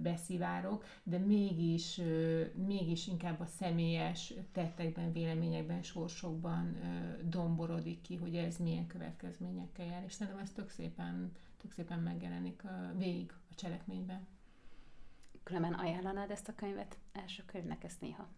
[0.03, 2.01] beszivárok, de mégis,
[2.55, 6.76] mégis inkább a személyes tettekben, véleményekben, sorsokban
[7.22, 12.62] domborodik ki, hogy ez milyen következményekkel jár, és szerintem ez tök szépen, tök szépen megjelenik
[12.64, 14.26] ö, végig a cselekményben.
[15.42, 18.28] Különben ajánlanád ezt a könyvet első könyvnek, ezt néha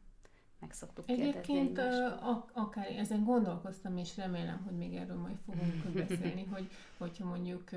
[0.60, 6.44] meg szoktuk Egyébként a, akár ezen gondolkoztam, és remélem, hogy még erről majd fogunk beszélni,
[6.44, 7.70] hogy hogyha mondjuk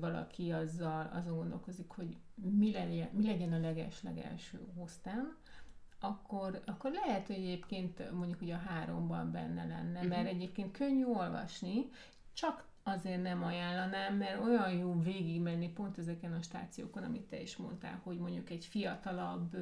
[0.00, 5.36] valaki azzal azon gondolkozik, hogy mi legyen, mi legyen a leges-legelső osztám,
[6.00, 10.08] akkor, akkor lehet, hogy egyébként mondjuk ugye a háromban benne lenne, uh-huh.
[10.08, 11.90] mert egyébként könnyű olvasni,
[12.32, 17.56] csak azért nem ajánlanám, mert olyan jó végigmenni pont ezeken a stációkon, amit te is
[17.56, 19.56] mondtál, hogy mondjuk egy fiatalabb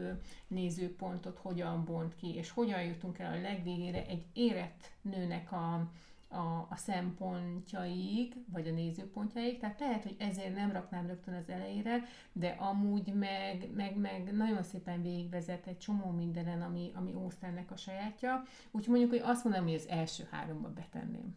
[0.46, 5.90] nézőpontot hogyan bont ki, és hogyan jutunk el a legvégére egy érett nőnek a,
[6.28, 12.02] a, a szempontjaig, vagy a nézőpontjaig, tehát lehet, hogy ezért nem raknám rögtön az elejére,
[12.32, 17.76] de amúgy meg, meg, meg nagyon szépen végigvezet egy csomó mindenen, ami, ami Ósztennek a
[17.76, 21.36] sajátja, úgyhogy mondjuk, hogy azt mondom, hogy az első háromba betenném.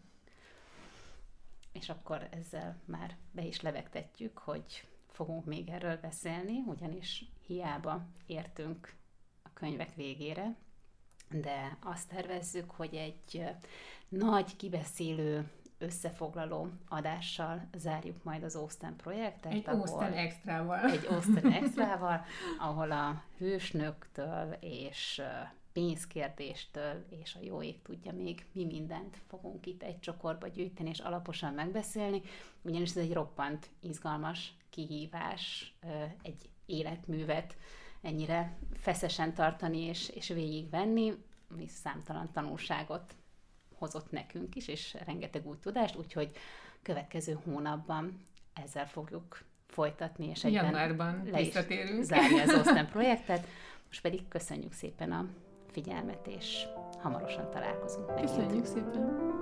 [1.72, 8.94] És akkor ezzel már be is levegtetjük, hogy fogunk még erről beszélni, ugyanis hiába értünk
[9.44, 10.56] a könyvek végére,
[11.34, 13.44] de azt tervezzük, hogy egy
[14.10, 19.52] nagy kibeszélő összefoglaló adással zárjuk majd az Austen projektet.
[19.52, 20.80] Egy Austen extrával.
[20.80, 22.26] Egy Austen extrával,
[22.60, 25.22] ahol a hősnöktől és
[25.74, 31.00] pénzkérdéstől, és a jó ég tudja még mi mindent fogunk itt egy csokorba gyűjteni és
[31.00, 32.22] alaposan megbeszélni,
[32.62, 35.76] ugyanis ez egy roppant izgalmas kihívás,
[36.22, 37.58] egy életművet
[38.02, 41.14] ennyire feszesen tartani és, és végigvenni,
[41.52, 43.16] ami számtalan tanulságot
[43.76, 46.32] hozott nekünk is, és rengeteg új tudást, úgyhogy
[46.82, 51.54] következő hónapban ezzel fogjuk folytatni, és egyben Januárban le is
[52.02, 53.48] zárni az Osztán projektet.
[53.88, 55.30] Most pedig köszönjük szépen a
[55.72, 56.64] figyelmet, és
[57.00, 58.30] hamarosan találkozunk megint.
[58.30, 59.41] Köszönjük szépen!